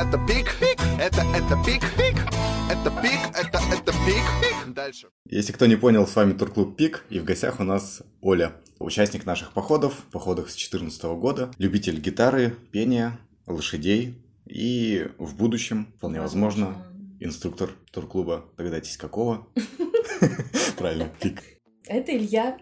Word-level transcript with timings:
Это 0.00 0.16
пик, 0.28 0.54
пик, 0.60 0.78
это, 1.00 1.22
это 1.34 1.58
пик, 1.66 1.82
пик, 1.96 2.14
это 2.70 2.90
пик, 3.02 3.18
это, 3.34 3.58
это 3.74 3.92
пик, 4.06 4.22
пик. 4.40 4.72
Дальше. 4.72 5.08
Если 5.28 5.52
кто 5.52 5.66
не 5.66 5.74
понял, 5.74 6.06
с 6.06 6.14
вами 6.14 6.34
Турклуб 6.34 6.76
Пик, 6.76 7.04
и 7.10 7.18
в 7.18 7.24
гостях 7.24 7.58
у 7.58 7.64
нас 7.64 8.02
Оля, 8.20 8.52
участник 8.78 9.26
наших 9.26 9.52
походов, 9.52 10.04
походах 10.12 10.50
с 10.50 10.54
2014 10.54 11.02
года, 11.18 11.50
любитель 11.58 11.98
гитары, 11.98 12.54
пения, 12.70 13.18
лошадей 13.48 14.22
и 14.46 15.10
в 15.18 15.36
будущем, 15.36 15.92
вполне 15.96 16.20
возможно, 16.20 16.76
инструктор 17.18 17.70
турклуба. 17.90 18.44
Догадайтесь, 18.56 18.96
какого? 18.96 19.48
Правильно, 20.78 21.10
Пик. 21.20 21.42
Это 21.88 22.16
Илья, 22.16 22.56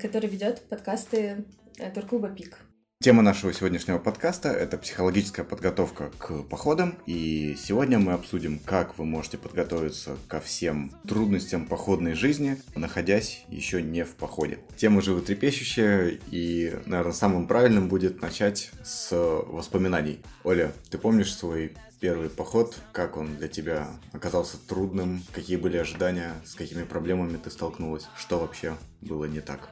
который 0.00 0.30
ведет 0.30 0.66
подкасты 0.70 1.44
э, 1.76 1.90
Турклуба 1.90 2.30
Пик. 2.30 2.56
Тема 3.00 3.22
нашего 3.22 3.52
сегодняшнего 3.52 4.00
подкаста– 4.00 4.48
это 4.50 4.76
психологическая 4.76 5.44
подготовка 5.44 6.10
к 6.18 6.42
походам. 6.42 6.98
И 7.06 7.56
сегодня 7.56 8.00
мы 8.00 8.12
обсудим, 8.12 8.58
как 8.58 8.98
вы 8.98 9.04
можете 9.04 9.38
подготовиться 9.38 10.16
ко 10.26 10.40
всем 10.40 10.92
трудностям 11.06 11.66
походной 11.66 12.14
жизни, 12.14 12.60
находясь 12.74 13.44
еще 13.50 13.82
не 13.82 14.04
в 14.04 14.16
походе. 14.16 14.58
Тема 14.76 15.00
животрепещущая, 15.00 16.18
и, 16.32 16.76
наверное, 16.86 17.12
самым 17.12 17.46
правильным 17.46 17.88
будет 17.88 18.20
начать 18.20 18.72
с 18.82 19.10
воспоминаний. 19.12 20.20
Оля, 20.42 20.72
ты 20.90 20.98
помнишь 20.98 21.32
свой 21.32 21.76
первый 22.00 22.28
поход, 22.28 22.76
как 22.90 23.16
он 23.16 23.36
для 23.36 23.46
тебя 23.46 23.86
оказался 24.10 24.56
трудным, 24.66 25.22
какие 25.32 25.56
были 25.56 25.76
ожидания, 25.76 26.32
с 26.44 26.56
какими 26.56 26.82
проблемами 26.82 27.36
ты 27.36 27.52
столкнулась, 27.52 28.08
что 28.16 28.40
вообще 28.40 28.74
было 29.00 29.26
не 29.26 29.40
так? 29.40 29.70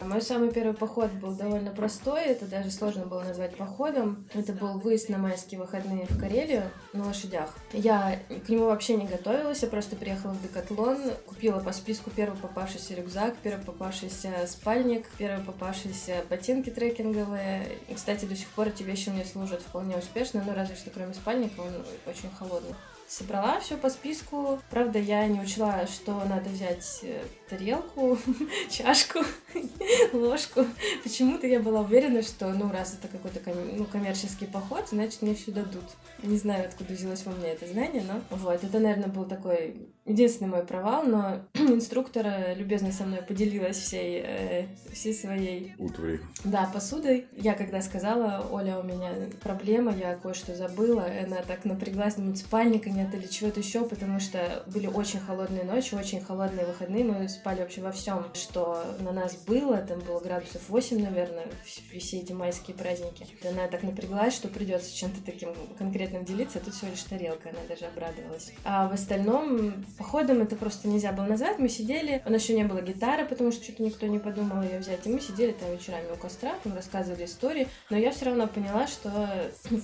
Мой 0.00 0.20
самый 0.20 0.52
первый 0.52 0.74
поход 0.74 1.10
был 1.12 1.32
довольно 1.32 1.70
простой, 1.70 2.24
это 2.24 2.46
даже 2.46 2.70
сложно 2.70 3.06
было 3.06 3.22
назвать 3.22 3.56
походом. 3.56 4.28
Это 4.34 4.52
был 4.52 4.78
выезд 4.78 5.08
на 5.08 5.18
майские 5.18 5.58
выходные 5.58 6.06
в 6.06 6.18
Карелию 6.18 6.70
на 6.92 7.06
лошадях. 7.06 7.54
Я 7.72 8.18
к 8.46 8.48
нему 8.48 8.66
вообще 8.66 8.96
не 8.96 9.06
готовилась, 9.06 9.62
я 9.62 9.68
просто 9.68 9.96
приехала 9.96 10.32
в 10.32 10.42
Декатлон, 10.42 10.98
купила 11.26 11.60
по 11.60 11.72
списку 11.72 12.10
первый 12.10 12.38
попавшийся 12.38 12.94
рюкзак, 12.94 13.36
первый 13.42 13.64
попавшийся 13.64 14.32
спальник, 14.46 15.06
первый 15.18 15.44
попавшиеся 15.44 16.24
ботинки 16.28 16.70
трекинговые. 16.70 17.66
И, 17.88 17.94
кстати, 17.94 18.26
до 18.26 18.36
сих 18.36 18.48
пор 18.48 18.68
эти 18.68 18.82
вещи 18.82 19.08
мне 19.08 19.24
служат 19.24 19.62
вполне 19.62 19.96
успешно, 19.96 20.42
ну 20.46 20.54
разве 20.54 20.76
что 20.76 20.90
кроме 20.90 21.14
спальника 21.14 21.60
он 21.60 21.72
очень 22.06 22.30
холодный. 22.38 22.74
Собрала 23.08 23.60
все 23.60 23.76
по 23.76 23.88
списку. 23.88 24.60
Правда, 24.68 24.98
я 24.98 25.26
не 25.28 25.40
учла, 25.40 25.86
что 25.86 26.12
надо 26.24 26.50
взять 26.50 27.00
э, 27.02 27.22
тарелку, 27.48 28.18
чашку, 28.70 29.20
ложку. 30.12 30.64
Почему-то 31.04 31.46
я 31.46 31.60
была 31.60 31.82
уверена, 31.82 32.22
что, 32.22 32.48
ну, 32.48 32.70
раз 32.72 32.94
это 32.94 33.06
какой-то 33.06 33.38
ком- 33.40 33.76
ну, 33.76 33.84
коммерческий 33.84 34.46
поход, 34.46 34.88
значит, 34.90 35.22
мне 35.22 35.34
все 35.34 35.52
дадут. 35.52 35.84
Не 36.22 36.36
знаю, 36.36 36.66
откуда 36.66 36.94
взялось 36.94 37.24
во 37.24 37.32
мне 37.32 37.50
это 37.50 37.66
знание, 37.66 38.02
но 38.02 38.20
вот, 38.36 38.64
это, 38.64 38.78
наверное, 38.80 39.08
был 39.08 39.24
такой 39.24 39.88
единственный 40.04 40.48
мой 40.48 40.64
провал, 40.64 41.04
но 41.04 41.42
инструктор 41.54 42.26
любезно 42.56 42.90
со 42.90 43.04
мной 43.04 43.22
поделилась 43.22 43.76
всей, 43.76 44.22
э, 44.24 44.66
всей 44.92 45.14
своей... 45.14 45.74
Утварью. 45.78 46.20
Да, 46.44 46.68
посудой. 46.72 47.26
Я 47.36 47.54
когда 47.54 47.80
сказала, 47.82 48.48
Оля, 48.50 48.78
у 48.78 48.82
меня 48.82 49.12
проблема, 49.42 49.94
я 49.94 50.16
кое-что 50.16 50.56
забыла, 50.56 51.06
она 51.24 51.36
так 51.42 51.64
напряглась, 51.64 52.14
думает, 52.14 52.38
спальника 52.38 52.90
нет 52.96 53.14
или 53.14 53.26
чего-то 53.26 53.60
еще, 53.60 53.84
потому 53.84 54.18
что 54.18 54.64
были 54.66 54.86
очень 54.86 55.20
холодные 55.20 55.64
ночи, 55.64 55.94
очень 55.94 56.20
холодные 56.20 56.66
выходные, 56.66 57.04
мы 57.04 57.28
спали 57.28 57.60
вообще 57.60 57.82
во 57.82 57.92
всем, 57.92 58.26
что 58.34 58.82
на 59.00 59.12
нас 59.12 59.36
было, 59.36 59.78
там 59.78 60.00
было 60.00 60.20
градусов 60.20 60.68
8, 60.68 61.02
наверное, 61.02 61.46
все 61.64 62.18
эти 62.18 62.32
майские 62.32 62.76
праздники. 62.76 63.26
Она 63.48 63.68
так 63.68 63.82
напряглась, 63.82 64.34
что 64.34 64.48
придется 64.48 64.94
чем-то 64.94 65.22
таким 65.24 65.54
конкретным 65.78 66.24
делиться, 66.24 66.60
тут 66.60 66.74
всего 66.74 66.90
лишь 66.90 67.02
тарелка, 67.02 67.50
она 67.50 67.58
даже 67.68 67.84
обрадовалась. 67.84 68.52
А 68.64 68.88
в 68.88 68.92
остальном, 68.92 69.84
походом 69.98 70.40
это 70.40 70.56
просто 70.56 70.88
нельзя 70.88 71.12
было 71.12 71.24
назвать, 71.24 71.58
мы 71.58 71.68
сидели, 71.68 72.22
у 72.24 72.30
нас 72.30 72.42
еще 72.42 72.54
не 72.54 72.64
было 72.64 72.80
гитары, 72.80 73.26
потому 73.26 73.52
что 73.52 73.62
что-то 73.62 73.82
никто 73.82 74.06
не 74.06 74.18
подумал 74.18 74.62
ее 74.62 74.78
взять, 74.78 75.06
и 75.06 75.10
мы 75.10 75.20
сидели 75.20 75.52
там 75.52 75.70
вечерами 75.70 76.12
у 76.12 76.16
костра, 76.16 76.54
там 76.64 76.74
рассказывали 76.74 77.26
истории, 77.26 77.68
но 77.90 77.96
я 77.96 78.10
все 78.10 78.26
равно 78.26 78.46
поняла, 78.46 78.86
что 78.86 79.10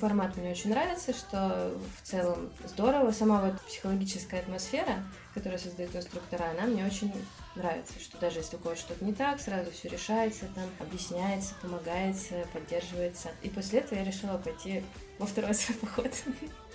формат 0.00 0.36
мне 0.36 0.50
очень 0.50 0.70
нравится, 0.70 1.12
что 1.12 1.72
в 2.00 2.08
целом 2.08 2.50
здорово, 2.64 3.01
здорово. 3.02 3.12
Сама 3.12 3.40
вот 3.40 3.60
психологическая 3.62 4.40
атмосфера, 4.40 5.02
которую 5.34 5.58
создают 5.58 5.94
инструктора, 5.94 6.50
она 6.50 6.66
мне 6.66 6.86
очень 6.86 7.12
нравится, 7.56 7.94
что 8.00 8.18
даже 8.18 8.38
если 8.38 8.56
у 8.56 8.60
кого 8.60 8.76
что-то 8.76 9.04
не 9.04 9.12
так, 9.12 9.40
сразу 9.40 9.70
все 9.70 9.88
решается, 9.88 10.46
там 10.54 10.64
объясняется, 10.78 11.54
помогается, 11.60 12.46
поддерживается. 12.52 13.30
И 13.42 13.48
после 13.48 13.80
этого 13.80 13.98
я 13.98 14.04
решила 14.04 14.38
пойти 14.38 14.82
во 15.18 15.26
второй 15.26 15.54
свой 15.54 15.76
поход. 15.78 16.12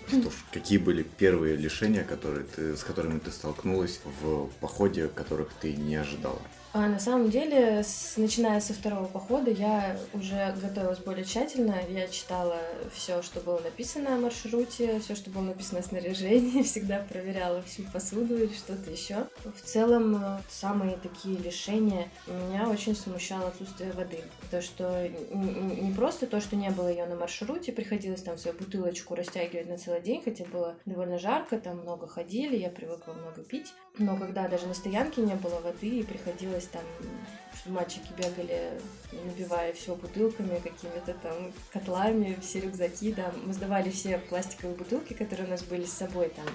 Что 0.07 0.29
ж, 0.29 0.33
какие 0.51 0.77
были 0.77 1.03
первые 1.03 1.55
лишения, 1.55 2.03
которые 2.03 2.45
ты, 2.45 2.75
с 2.75 2.83
которыми 2.83 3.19
ты 3.19 3.31
столкнулась 3.31 3.99
в 4.21 4.49
походе, 4.59 5.07
которых 5.07 5.53
ты 5.53 5.73
не 5.73 5.95
ожидала? 5.95 6.41
А 6.73 6.87
на 6.87 6.99
самом 6.99 7.29
деле, 7.29 7.83
с, 7.83 8.17
начиная 8.17 8.59
со 8.59 8.73
второго 8.73 9.05
похода, 9.05 9.49
я 9.49 9.97
уже 10.13 10.55
готовилась 10.61 10.99
более 10.99 11.25
тщательно. 11.25 11.75
Я 11.89 12.07
читала 12.07 12.57
все, 12.93 13.21
что 13.21 13.39
было 13.39 13.59
написано 13.59 14.15
о 14.15 14.19
маршруте, 14.19 14.99
все, 14.99 15.15
что 15.15 15.29
было 15.29 15.41
написано 15.41 15.79
о 15.79 15.83
снаряжении, 15.83 16.61
всегда 16.63 16.99
проверяла 17.09 17.63
всю 17.63 17.83
посуду 17.83 18.37
или 18.37 18.53
что-то 18.53 18.91
еще. 18.91 19.27
В 19.43 19.61
целом, 19.61 20.21
самые 20.49 20.97
такие 20.97 21.37
лишения 21.37 22.09
меня 22.27 22.69
очень 22.69 22.95
смущало 22.95 23.47
отсутствие 23.47 23.91
воды. 23.93 24.21
То, 24.51 24.61
что 24.61 25.07
не 25.07 25.91
просто 25.93 26.27
то, 26.27 26.41
что 26.41 26.55
не 26.55 26.69
было 26.69 26.89
ее 26.89 27.05
на 27.05 27.15
маршруте, 27.15 27.71
приходилось 27.71 28.23
там 28.23 28.37
свою 28.37 28.57
бутылочку 28.57 29.15
растягивать 29.15 29.69
на 29.69 29.77
целый 29.77 30.01
день, 30.01 30.21
хотя 30.23 30.43
было 30.45 30.75
довольно 30.85 31.17
жарко, 31.17 31.57
там 31.57 31.79
много 31.79 32.07
ходили, 32.07 32.57
я 32.57 32.69
привыкла 32.69 33.13
много 33.13 33.41
пить. 33.41 33.73
Но 33.99 34.15
когда 34.15 34.47
даже 34.47 34.67
на 34.67 34.75
стоянке 34.75 35.21
не 35.21 35.33
было 35.33 35.59
воды 35.59 35.87
и 35.87 36.03
приходилось 36.03 36.65
там, 36.67 36.83
что 37.55 37.71
мальчики 37.71 38.09
бегали, 38.15 38.79
набивая 39.11 39.73
все 39.73 39.95
бутылками, 39.95 40.59
какими-то 40.59 41.13
там 41.15 41.51
котлами, 41.73 42.37
все 42.41 42.59
рюкзаки, 42.59 43.13
да, 43.13 43.31
мы 43.43 43.53
сдавали 43.53 43.89
все 43.89 44.19
пластиковые 44.19 44.77
бутылки, 44.77 45.13
которые 45.13 45.47
у 45.47 45.49
нас 45.49 45.63
были 45.63 45.85
с 45.85 45.93
собой, 45.93 46.29
там, 46.29 46.45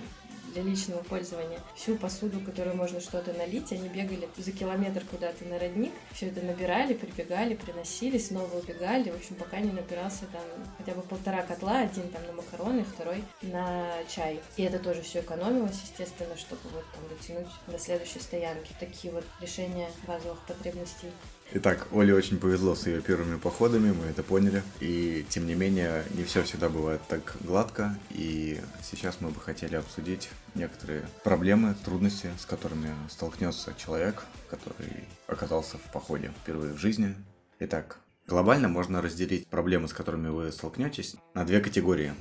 для 0.52 0.62
личного 0.62 1.02
пользования. 1.02 1.58
Всю 1.74 1.96
посуду, 1.96 2.40
которую 2.40 2.76
можно 2.76 3.00
что-то 3.00 3.32
налить, 3.32 3.72
они 3.72 3.88
бегали 3.88 4.28
за 4.36 4.52
километр 4.52 5.02
куда-то 5.10 5.44
на 5.44 5.58
родник, 5.58 5.92
все 6.12 6.28
это 6.28 6.42
набирали, 6.42 6.94
прибегали, 6.94 7.54
приносили, 7.54 8.18
снова 8.18 8.58
убегали, 8.58 9.10
в 9.10 9.16
общем, 9.16 9.34
пока 9.36 9.58
не 9.58 9.72
набирался 9.72 10.26
там 10.32 10.42
хотя 10.78 10.92
бы 10.92 11.02
полтора 11.02 11.42
котла, 11.42 11.80
один 11.80 12.08
там 12.08 12.22
на 12.26 12.32
макароны, 12.32 12.84
второй 12.84 13.24
на 13.42 13.88
чай. 14.08 14.40
И 14.56 14.62
это 14.62 14.78
тоже 14.78 15.02
все 15.02 15.20
экономилось, 15.20 15.80
естественно, 15.82 16.36
чтобы 16.36 16.62
вот 16.72 16.84
там 16.92 17.02
дотянуть 17.08 17.52
до 17.66 17.78
следующей 17.78 18.20
стоянки. 18.20 18.72
Такие 18.78 19.12
вот 19.12 19.24
решения 19.40 19.88
базовых 20.06 20.38
потребностей 20.46 21.08
Итак, 21.54 21.86
Оле 21.92 22.14
очень 22.14 22.38
повезло 22.38 22.74
с 22.74 22.86
ее 22.86 23.02
первыми 23.02 23.36
походами, 23.36 23.92
мы 23.92 24.06
это 24.06 24.22
поняли. 24.22 24.62
И 24.80 25.26
тем 25.28 25.46
не 25.46 25.54
менее, 25.54 26.02
не 26.14 26.24
все 26.24 26.42
всегда 26.44 26.70
бывает 26.70 27.02
так 27.08 27.36
гладко. 27.40 27.94
И 28.08 28.58
сейчас 28.82 29.20
мы 29.20 29.28
бы 29.28 29.38
хотели 29.38 29.74
обсудить 29.74 30.30
некоторые 30.54 31.04
проблемы, 31.24 31.74
трудности, 31.84 32.30
с 32.38 32.46
которыми 32.46 32.88
столкнется 33.10 33.74
человек, 33.76 34.24
который 34.48 35.04
оказался 35.26 35.76
в 35.76 35.92
походе 35.92 36.32
впервые 36.42 36.72
в 36.72 36.78
жизни. 36.78 37.14
Итак, 37.58 37.98
глобально 38.26 38.68
можно 38.68 39.02
разделить 39.02 39.46
проблемы, 39.46 39.88
с 39.88 39.92
которыми 39.92 40.28
вы 40.28 40.52
столкнетесь, 40.52 41.16
на 41.34 41.44
две 41.44 41.60
категории. 41.60 42.14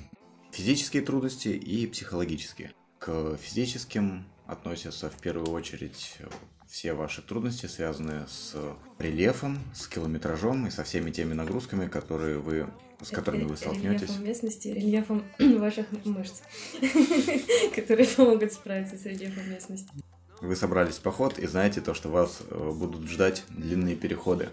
Физические 0.51 1.03
трудности 1.03 1.47
и 1.47 1.87
психологические. 1.87 2.73
К 2.99 3.37
физическим 3.37 4.25
относятся 4.45 5.09
в 5.09 5.15
первую 5.21 5.51
очередь 5.51 6.17
все 6.71 6.93
ваши 6.93 7.21
трудности, 7.21 7.65
связанные 7.65 8.25
с 8.27 8.55
рельефом, 8.97 9.59
с 9.75 9.87
километражом 9.87 10.67
и 10.67 10.71
со 10.71 10.85
всеми 10.85 11.11
теми 11.11 11.33
нагрузками, 11.33 11.87
которые 11.87 12.37
вы, 12.37 12.65
с 13.01 13.09
которыми 13.09 13.43
вы 13.43 13.57
столкнетесь. 13.57 14.07
Рельефом 14.07 14.23
местности, 14.23 14.67
рельефом 14.69 15.23
ваших 15.59 15.87
мышц, 16.05 16.41
которые 17.75 18.07
помогут 18.07 18.53
справиться 18.53 18.97
с 18.97 19.05
рельефом 19.05 19.49
местности. 19.49 19.91
Вы 20.39 20.55
собрались 20.55 20.95
в 20.95 21.01
поход 21.01 21.37
и 21.37 21.45
знаете 21.45 21.81
то, 21.81 21.93
что 21.93 22.09
вас 22.09 22.41
э, 22.49 22.71
будут 22.71 23.07
ждать 23.09 23.43
длинные 23.49 23.97
переходы. 23.97 24.47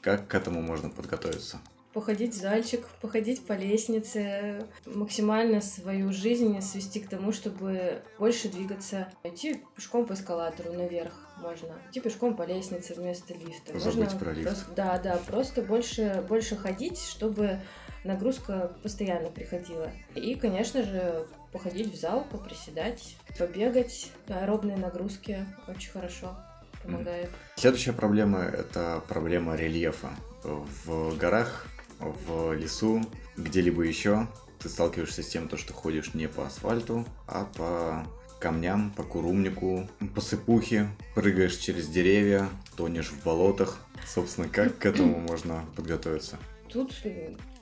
Как 0.00 0.26
к 0.28 0.34
этому 0.34 0.62
можно 0.62 0.88
подготовиться? 0.88 1.60
походить 1.92 2.34
в 2.34 2.40
зальчик, 2.40 2.86
походить 3.00 3.44
по 3.44 3.54
лестнице, 3.54 4.64
максимально 4.86 5.60
свою 5.60 6.12
жизнь 6.12 6.60
свести 6.60 7.00
к 7.00 7.08
тому, 7.08 7.32
чтобы 7.32 8.02
больше 8.18 8.48
двигаться, 8.48 9.08
идти 9.24 9.60
пешком 9.74 10.06
по 10.06 10.12
эскалатору 10.12 10.72
наверх 10.72 11.12
можно, 11.40 11.78
идти 11.88 12.00
пешком 12.00 12.36
по 12.36 12.42
лестнице 12.42 12.94
вместо 12.94 13.34
лифта. 13.34 13.78
Забыть 13.78 14.04
можно 14.04 14.18
про 14.18 14.32
лифт. 14.32 14.48
Просто, 14.48 14.72
да, 14.74 14.98
да, 14.98 15.16
просто 15.26 15.62
больше, 15.62 16.24
больше 16.28 16.56
ходить, 16.56 17.00
чтобы 17.00 17.60
нагрузка 18.04 18.72
постоянно 18.82 19.30
приходила. 19.30 19.90
И, 20.14 20.34
конечно 20.34 20.82
же, 20.82 21.26
походить 21.52 21.92
в 21.92 22.00
зал, 22.00 22.26
поприседать, 22.30 23.16
побегать. 23.38 24.10
Аэробные 24.28 24.76
нагрузки 24.76 25.44
очень 25.66 25.90
хорошо 25.90 26.36
помогает. 26.82 27.30
Следующая 27.56 27.92
проблема– 27.92 28.38
это 28.42 29.02
проблема 29.08 29.56
рельефа. 29.56 30.10
В 30.42 31.16
горах 31.18 31.66
в 31.98 32.54
лесу, 32.54 33.02
где-либо 33.36 33.82
еще, 33.82 34.26
ты 34.58 34.68
сталкиваешься 34.68 35.22
с 35.22 35.28
тем, 35.28 35.48
то, 35.48 35.58
что 35.58 35.74
ходишь 35.74 36.14
не 36.14 36.28
по 36.28 36.46
асфальту, 36.46 37.04
а 37.26 37.44
по 37.44 38.06
камням, 38.40 38.90
по 38.96 39.04
курумнику, 39.04 39.88
по 40.14 40.20
сыпухе, 40.20 40.88
прыгаешь 41.14 41.56
через 41.56 41.86
деревья, 41.88 42.48
тонешь 42.76 43.10
в 43.10 43.22
болотах. 43.24 43.78
Собственно, 44.06 44.48
как 44.48 44.78
к 44.78 44.86
этому 44.86 45.18
можно 45.28 45.64
подготовиться? 45.76 46.38
Тут 46.72 46.92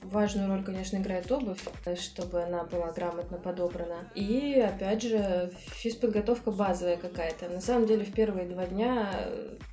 важную 0.03 0.49
роль, 0.49 0.63
конечно, 0.63 0.99
играет 0.99 1.31
обувь, 1.33 1.61
чтобы 1.99 2.43
она 2.43 2.65
была 2.65 2.93
грамотно 2.93 3.39
подобрана. 3.39 4.11
И, 4.15 4.61
опять 4.61 5.03
же, 5.03 5.51
физподготовка 5.77 6.51
базовая 6.51 6.97
какая-то. 6.97 7.49
На 7.49 7.61
самом 7.61 7.87
деле, 7.87 8.05
в 8.05 8.13
первые 8.13 8.47
два 8.47 8.67
дня 8.67 9.29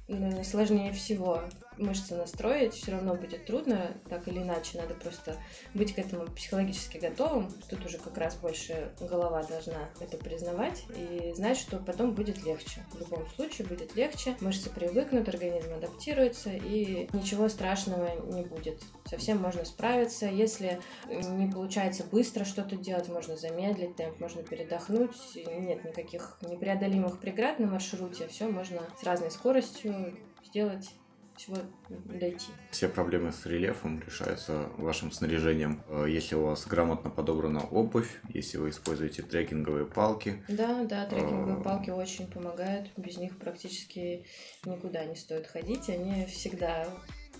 наверное, 0.08 0.44
сложнее 0.44 0.92
всего 0.94 1.42
мышцы 1.78 2.16
настроить, 2.16 2.74
все 2.74 2.92
равно 2.92 3.16
будет 3.16 3.46
трудно, 3.46 3.98
так 4.10 4.28
или 4.28 4.40
иначе, 4.40 4.78
надо 4.78 4.94
просто 4.94 5.38
быть 5.74 5.94
к 5.94 6.00
этому 6.00 6.26
психологически 6.28 6.98
готовым. 6.98 7.52
Тут 7.70 7.86
уже 7.86 7.98
как 7.98 8.18
раз 8.18 8.36
больше 8.36 8.94
голова 9.00 9.44
должна 9.44 9.90
это 10.00 10.18
признавать 10.18 10.84
и 10.96 11.34
знать, 11.36 11.58
что 11.58 11.78
потом 11.78 12.14
будет 12.14 12.44
легче. 12.44 12.86
В 12.92 13.00
любом 13.00 13.28
случае 13.36 13.68
будет 13.68 13.96
легче, 13.96 14.36
мышцы 14.42 14.70
привыкнут, 14.70 15.28
организм 15.30 15.74
адаптируется 15.74 16.50
и 16.52 17.10
ничего 17.14 17.50
страшного 17.50 18.10
не 18.32 18.44
будет. 18.44 18.82
Совсем 19.06 19.40
можно 19.40 19.66
справиться. 19.66 20.26
Если 20.26 20.80
не 21.10 21.52
получается 21.52 22.04
быстро 22.04 22.46
что-то 22.46 22.76
делать, 22.76 23.10
можно 23.10 23.36
замедлить 23.38 23.96
темп, 23.96 24.20
можно 24.20 24.44
передохнуть. 24.44 25.16
Нет 25.36 25.84
никаких 25.84 26.38
непреодолимых 26.42 27.20
преград 27.20 27.60
на 27.60 27.68
маршруте. 27.68 28.28
Все 28.28 28.48
можно 28.48 28.82
с 29.00 29.04
разной 29.04 29.32
скоростью 29.32 30.18
сделать 30.44 30.90
всего 31.38 31.58
дойти. 31.90 32.48
Все 32.72 32.88
проблемы 32.88 33.32
с 33.32 33.46
рельефом 33.46 34.02
решаются 34.02 34.70
вашим 34.78 35.12
снаряжением. 35.12 35.84
Э, 35.88 36.06
если 36.08 36.36
у 36.36 36.46
вас 36.46 36.66
грамотно 36.66 37.10
подобрана 37.10 37.62
обувь, 37.62 38.22
если 38.30 38.58
вы 38.58 38.70
используете 38.70 39.22
трекинговые 39.22 39.86
палки. 39.86 40.44
Да, 40.48 40.84
да, 40.84 41.06
трекинговые 41.06 41.60
э, 41.60 41.64
палки 41.64 41.90
очень 41.90 42.28
помогают. 42.28 42.90
Без 42.98 43.18
них 43.18 43.38
практически 43.38 44.26
никуда 44.66 45.06
не 45.06 45.16
стоит 45.16 45.48
ходить. 45.48 45.90
Они 45.90 46.26
всегда 46.26 46.88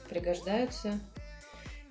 пригождаются 0.10 1.00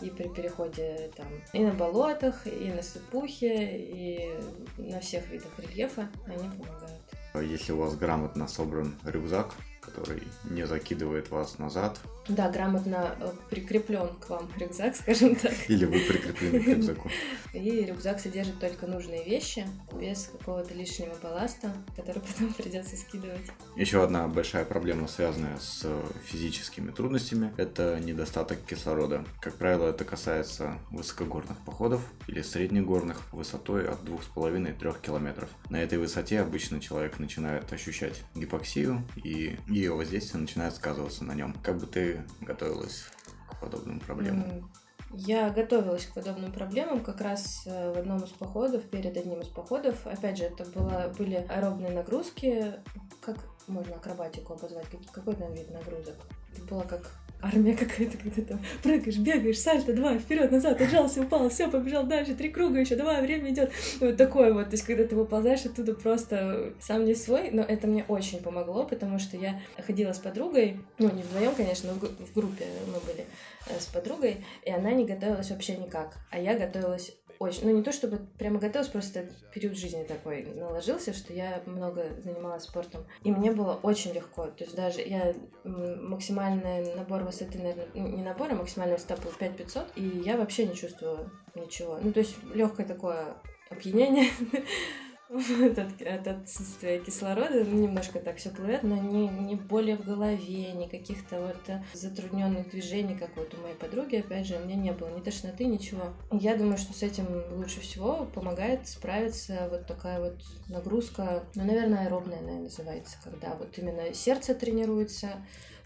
и 0.00 0.10
при 0.10 0.28
переходе 0.28 1.10
там 1.16 1.26
и 1.52 1.60
на 1.60 1.72
болотах, 1.72 2.46
и 2.46 2.70
на 2.70 2.82
сыпухе, 2.82 3.78
и 3.78 4.30
на 4.76 5.00
всех 5.00 5.28
видах 5.28 5.52
рельефа 5.58 6.08
они 6.26 6.48
помогают. 6.50 7.00
Э, 7.34 7.44
если 7.44 7.72
у 7.72 7.78
вас 7.78 7.96
грамотно 7.96 8.48
собран 8.48 8.94
рюкзак, 9.04 9.54
который 9.84 10.22
не 10.44 10.66
закидывает 10.66 11.31
вас 11.31 11.58
назад. 11.58 11.98
Да, 12.28 12.50
грамотно 12.50 13.14
э, 13.20 13.32
прикреплен 13.50 14.08
к 14.20 14.31
вам 14.31 14.48
рюкзак, 14.56 14.96
скажем 15.00 15.34
так. 15.36 15.52
Или 15.69 15.84
вы 15.84 16.00
прикреплены 16.00 16.60
к 16.60 16.66
рюкзаку. 16.66 17.10
И 17.52 17.84
рюкзак 17.84 18.20
содержит 18.20 18.58
только 18.58 18.86
нужные 18.86 19.25
вещи, 19.25 19.66
без 20.00 20.26
какого-то 20.26 20.75
лишнего 20.75 21.14
балласта, 21.22 21.72
который 21.96 22.22
потом 22.32 22.52
придется 22.54 22.96
скидывать. 22.96 23.42
Еще 23.76 24.02
одна 24.02 24.26
большая 24.26 24.64
проблема, 24.64 25.06
связанная 25.06 25.58
с 25.58 25.86
физическими 26.25 26.90
трудностями, 26.90 27.52
это 27.56 28.00
недостаток 28.00 28.64
кислорода. 28.64 29.25
Как 29.40 29.54
правило, 29.54 29.88
это 29.88 30.04
касается 30.04 30.78
высокогорных 30.90 31.58
походов 31.64 32.00
или 32.26 32.40
среднегорных 32.40 33.32
высотой 33.32 33.86
от 33.86 34.02
2,5-3 34.02 34.96
километров. 35.02 35.50
На 35.69 35.82
этой 35.82 35.98
высоте 35.98 36.40
обычно 36.40 36.81
человек 36.81 37.19
начинает 37.24 37.72
ощущать 37.72 38.22
гипоксию 38.34 39.02
и 39.16 39.58
ее 39.66 39.92
воздействие 39.94 40.40
начинает 40.40 40.74
сказываться 40.74 41.24
на 41.24 41.34
нем. 41.34 41.54
Как 41.62 41.78
бы 41.78 41.86
ты 41.86 42.22
готовилась 42.40 43.04
к 43.50 43.60
подобным 43.60 44.00
проблемам? 44.00 44.70
Я 45.16 45.50
готовилась 45.50 46.06
к 46.06 46.14
подобным 46.14 46.50
проблемам 46.50 47.00
как 47.00 47.20
раз 47.20 47.62
э, 47.66 47.92
в 47.92 47.98
одном 47.98 48.24
из 48.24 48.30
походов, 48.30 48.82
перед 48.82 49.16
одним 49.16 49.40
из 49.40 49.46
походов. 49.46 50.06
Опять 50.06 50.38
же, 50.38 50.44
это 50.44 50.64
было, 50.64 51.12
были 51.16 51.36
аэробные 51.48 51.92
нагрузки. 51.92 52.74
Как 53.20 53.36
можно 53.68 53.94
акробатику 53.94 54.54
обозвать? 54.54 54.86
Какой 55.12 55.36
там 55.36 55.54
вид 55.54 55.70
нагрузок? 55.70 56.16
Это 56.52 56.62
было 56.64 56.82
как 56.82 57.12
армия 57.44 57.76
какая-то, 57.76 58.17
когда 58.19 58.43
там 58.43 58.61
прыгаешь, 58.82 59.19
бегаешь, 59.19 59.58
сальто, 59.58 59.93
два, 59.93 60.19
вперед, 60.19 60.50
назад, 60.50 60.81
отжался, 60.81 61.23
упал, 61.23 61.49
все, 61.49 61.69
побежал 61.69 62.05
дальше, 62.05 62.35
три 62.35 62.49
круга 62.49 62.81
еще, 62.81 62.96
давай, 62.96 63.23
время 63.23 63.50
идет. 63.50 63.73
Вот 64.00 64.17
такое 64.17 64.52
вот, 64.52 64.67
то 64.67 64.73
есть, 64.73 64.85
когда 64.85 65.05
ты 65.05 65.14
выползаешь 65.14 65.64
оттуда 65.64 65.94
просто 65.94 66.73
сам 66.81 67.05
не 67.05 67.14
свой, 67.14 67.50
но 67.50 67.62
это 67.62 67.87
мне 67.87 68.05
очень 68.08 68.43
помогло, 68.43 68.85
потому 68.85 69.19
что 69.19 69.37
я 69.37 69.61
ходила 69.87 70.12
с 70.12 70.19
подругой, 70.19 70.81
ну, 70.99 71.11
не 71.11 71.23
вдвоем, 71.23 71.55
конечно, 71.55 71.93
но 71.93 71.99
в 71.99 72.35
группе 72.35 72.64
мы 72.87 73.00
были 73.00 73.26
э, 73.69 73.79
с 73.79 73.87
подругой, 73.87 74.44
и 74.64 74.70
она 74.70 74.93
не 74.93 75.05
готовилась 75.05 75.50
вообще 75.50 75.76
никак, 75.76 76.17
а 76.31 76.38
я 76.38 76.56
готовилась 76.58 77.12
очень, 77.38 77.64
ну 77.64 77.76
не 77.76 77.82
то 77.82 77.92
чтобы 77.92 78.19
прямо 78.38 78.58
готовилась, 78.58 78.88
просто 78.88 79.26
период 79.52 79.76
жизни 79.76 80.04
такой 80.04 80.44
наложился, 80.44 81.12
что 81.12 81.32
я 81.32 81.62
много 81.66 82.04
занималась 82.22 82.64
спортом. 82.64 83.04
И 83.22 83.31
мне 83.31 83.52
было 83.52 83.75
очень 83.82 84.12
легко. 84.12 84.46
То 84.46 84.64
есть 84.64 84.76
даже 84.76 85.00
я 85.00 85.34
максимальный 85.64 86.94
набор 86.94 87.22
высоты, 87.25 87.58
наверное, 87.58 87.88
ну, 87.94 88.08
не 88.08 88.22
набор, 88.22 88.52
а 88.52 88.54
максимальный 88.54 88.96
высота 88.96 89.16
был 89.16 89.32
5500, 89.38 89.92
и 89.96 90.22
я 90.25 90.36
вообще 90.36 90.66
не 90.66 90.75
чувствовала 90.75 91.31
ничего. 91.54 91.98
Ну 92.02 92.12
то 92.12 92.20
есть 92.20 92.36
легкое 92.54 92.86
такое 92.86 93.34
опьянение. 93.70 94.31
от, 95.30 96.02
от 96.02 96.28
отсутствия 96.28 96.98
кислорода, 96.98 97.64
ну, 97.64 97.82
немножко 97.82 98.18
так 98.18 98.36
все 98.36 98.50
плывет, 98.50 98.82
но 98.82 98.96
не, 98.96 99.28
не 99.28 99.56
боли 99.56 99.94
в 99.94 100.04
голове, 100.04 100.72
ни 100.72 100.86
каких-то 100.86 101.40
вот 101.40 101.68
э, 101.68 101.82
затрудненных 101.94 102.70
движений, 102.70 103.16
как 103.16 103.34
вот 103.36 103.54
у 103.54 103.62
моей 103.62 103.74
подруги, 103.74 104.16
опять 104.16 104.46
же, 104.46 104.56
у 104.56 104.64
меня 104.64 104.76
не 104.76 104.92
было 104.92 105.08
ни 105.08 105.20
тошноты, 105.20 105.64
ничего. 105.64 106.12
Я 106.30 106.56
думаю, 106.56 106.76
что 106.76 106.92
с 106.92 107.02
этим 107.02 107.26
лучше 107.52 107.80
всего 107.80 108.26
помогает 108.26 108.86
справиться 108.86 109.68
вот 109.70 109.86
такая 109.86 110.20
вот 110.20 110.42
нагрузка, 110.68 111.44
ну, 111.54 111.64
наверное, 111.64 112.04
аэробная, 112.04 112.40
наверное, 112.40 112.64
называется, 112.64 113.16
когда 113.24 113.54
вот 113.54 113.78
именно 113.78 114.12
сердце 114.12 114.54
тренируется, 114.54 115.30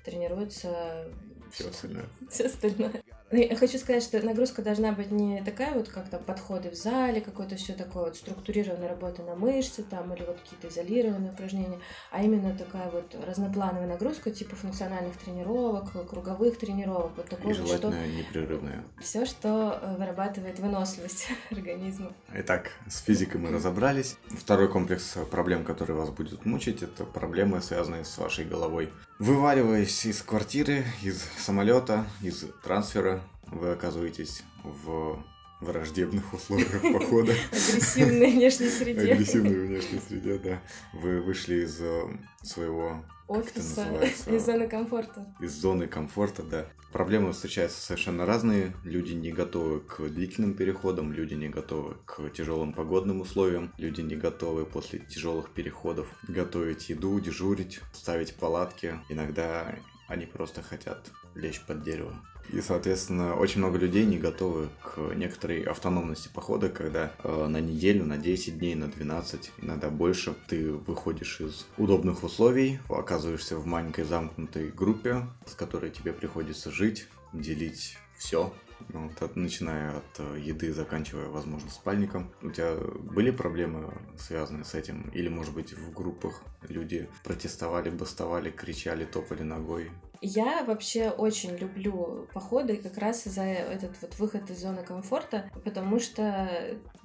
тренируется 0.04 1.08
все 1.52 1.68
остальное. 1.68 2.06
Все 2.28 2.46
остальное. 2.46 3.02
Ну, 3.30 3.38
я 3.38 3.56
хочу 3.56 3.76
сказать, 3.78 4.02
что 4.02 4.24
нагрузка 4.24 4.62
должна 4.62 4.92
быть 4.92 5.10
не 5.10 5.42
такая 5.42 5.74
вот, 5.74 5.88
как 5.88 6.08
там 6.08 6.22
подходы 6.22 6.70
в 6.70 6.74
зале, 6.74 7.20
какое-то 7.20 7.56
все 7.56 7.74
такое 7.74 8.04
вот 8.04 8.16
структурированная 8.16 8.88
работа 8.88 9.22
на 9.22 9.34
мышцы 9.34 9.82
там 9.82 10.14
или 10.14 10.24
вот 10.24 10.38
какие-то 10.40 10.68
изолированные 10.68 11.32
упражнения, 11.32 11.78
а 12.10 12.22
именно 12.22 12.56
такая 12.56 12.90
вот 12.90 13.14
разноплановая 13.26 13.86
нагрузка 13.86 14.30
типа 14.30 14.56
функциональных 14.56 15.14
тренировок, 15.18 15.92
круговых 16.08 16.58
тренировок, 16.58 17.12
вот 17.16 17.28
такое 17.28 17.52
И 17.52 17.56
желательно 17.56 17.92
что... 17.92 18.06
непрерывная. 18.06 18.82
Все, 18.98 19.26
что 19.26 19.78
э, 19.82 19.96
вырабатывает 19.98 20.58
выносливость 20.58 21.28
организма. 21.50 22.12
Итак, 22.32 22.72
с 22.88 23.02
физикой 23.02 23.40
мы 23.40 23.50
разобрались. 23.50 24.16
Второй 24.28 24.70
комплекс 24.70 25.18
проблем, 25.30 25.64
который 25.64 25.94
вас 25.94 26.08
будет 26.08 26.46
мучить, 26.46 26.82
это 26.82 27.04
проблемы, 27.04 27.60
связанные 27.60 28.06
с 28.06 28.16
вашей 28.16 28.46
головой. 28.46 28.90
Вываливаясь 29.18 30.06
из 30.06 30.22
квартиры, 30.22 30.84
из 31.02 31.22
самолета, 31.38 32.06
из 32.22 32.46
трансфера, 32.62 33.17
вы 33.52 33.70
оказываетесь 33.70 34.42
в 34.62 35.22
враждебных 35.60 36.32
условиях 36.32 36.82
похода. 36.82 37.32
Агрессивной 37.50 38.32
внешней 38.32 38.68
среде. 38.68 39.12
Агрессивной 39.12 39.66
внешней 39.66 39.98
среде, 39.98 40.38
да. 40.38 40.62
Вы 40.92 41.20
вышли 41.20 41.64
из 41.64 41.80
э, 41.80 42.02
своего 42.42 43.04
офиса, 43.26 43.86
из 44.26 44.44
зоны 44.44 44.68
комфорта. 44.68 45.34
Из 45.40 45.52
зоны 45.52 45.86
комфорта, 45.86 46.42
да. 46.42 46.66
Проблемы 46.92 47.32
встречаются 47.32 47.82
совершенно 47.82 48.24
разные. 48.24 48.72
Люди 48.82 49.12
не 49.12 49.30
готовы 49.30 49.80
к 49.80 50.00
длительным 50.08 50.54
переходам, 50.54 51.12
люди 51.12 51.34
не 51.34 51.48
готовы 51.48 51.96
к 52.06 52.30
тяжелым 52.30 52.72
погодным 52.72 53.20
условиям, 53.20 53.74
люди 53.76 54.00
не 54.00 54.16
готовы 54.16 54.64
после 54.64 55.00
тяжелых 55.00 55.50
переходов 55.50 56.08
готовить 56.26 56.88
еду, 56.88 57.20
дежурить, 57.20 57.80
ставить 57.92 58.34
палатки. 58.36 58.98
Иногда 59.10 59.74
они 60.08 60.24
просто 60.24 60.62
хотят 60.62 61.10
лечь 61.34 61.60
под 61.66 61.82
дерево. 61.82 62.14
И, 62.50 62.60
соответственно, 62.60 63.34
очень 63.34 63.58
много 63.58 63.78
людей 63.78 64.06
не 64.06 64.18
готовы 64.18 64.68
к 64.82 64.98
некоторой 65.14 65.62
автономности 65.62 66.30
похода, 66.32 66.68
когда 66.68 67.12
э, 67.22 67.46
на 67.46 67.60
неделю, 67.60 68.04
на 68.04 68.16
10 68.16 68.58
дней, 68.58 68.74
на 68.74 68.88
12, 68.88 69.52
иногда 69.62 69.90
больше, 69.90 70.34
ты 70.48 70.72
выходишь 70.72 71.40
из 71.40 71.66
удобных 71.76 72.22
условий, 72.22 72.78
оказываешься 72.88 73.56
в 73.56 73.66
маленькой 73.66 74.04
замкнутой 74.04 74.70
группе, 74.70 75.26
с 75.46 75.54
которой 75.54 75.90
тебе 75.90 76.12
приходится 76.12 76.70
жить, 76.70 77.06
делить 77.32 77.98
все, 78.16 78.52
ну, 78.92 79.08
вот, 79.08 79.22
от, 79.22 79.36
начиная 79.36 79.98
от 79.98 80.18
э, 80.18 80.40
еды, 80.40 80.72
заканчивая, 80.72 81.28
возможно, 81.28 81.70
спальником. 81.70 82.30
У 82.42 82.50
тебя 82.50 82.74
были 82.76 83.30
проблемы, 83.30 83.92
связанные 84.16 84.64
с 84.64 84.74
этим? 84.74 85.10
Или, 85.10 85.28
может 85.28 85.54
быть, 85.54 85.72
в 85.72 85.92
группах 85.92 86.42
люди 86.68 87.08
протестовали, 87.24 87.90
бастовали, 87.90 88.50
кричали, 88.50 89.04
топали 89.04 89.42
ногой? 89.42 89.90
Я 90.20 90.64
вообще 90.64 91.10
очень 91.10 91.56
люблю 91.56 92.28
походы 92.32 92.76
как 92.76 92.98
раз 92.98 93.24
за 93.24 93.42
этот 93.42 94.00
вот 94.02 94.18
выход 94.18 94.50
из 94.50 94.60
зоны 94.60 94.82
комфорта, 94.82 95.50
потому 95.64 96.00
что 96.00 96.48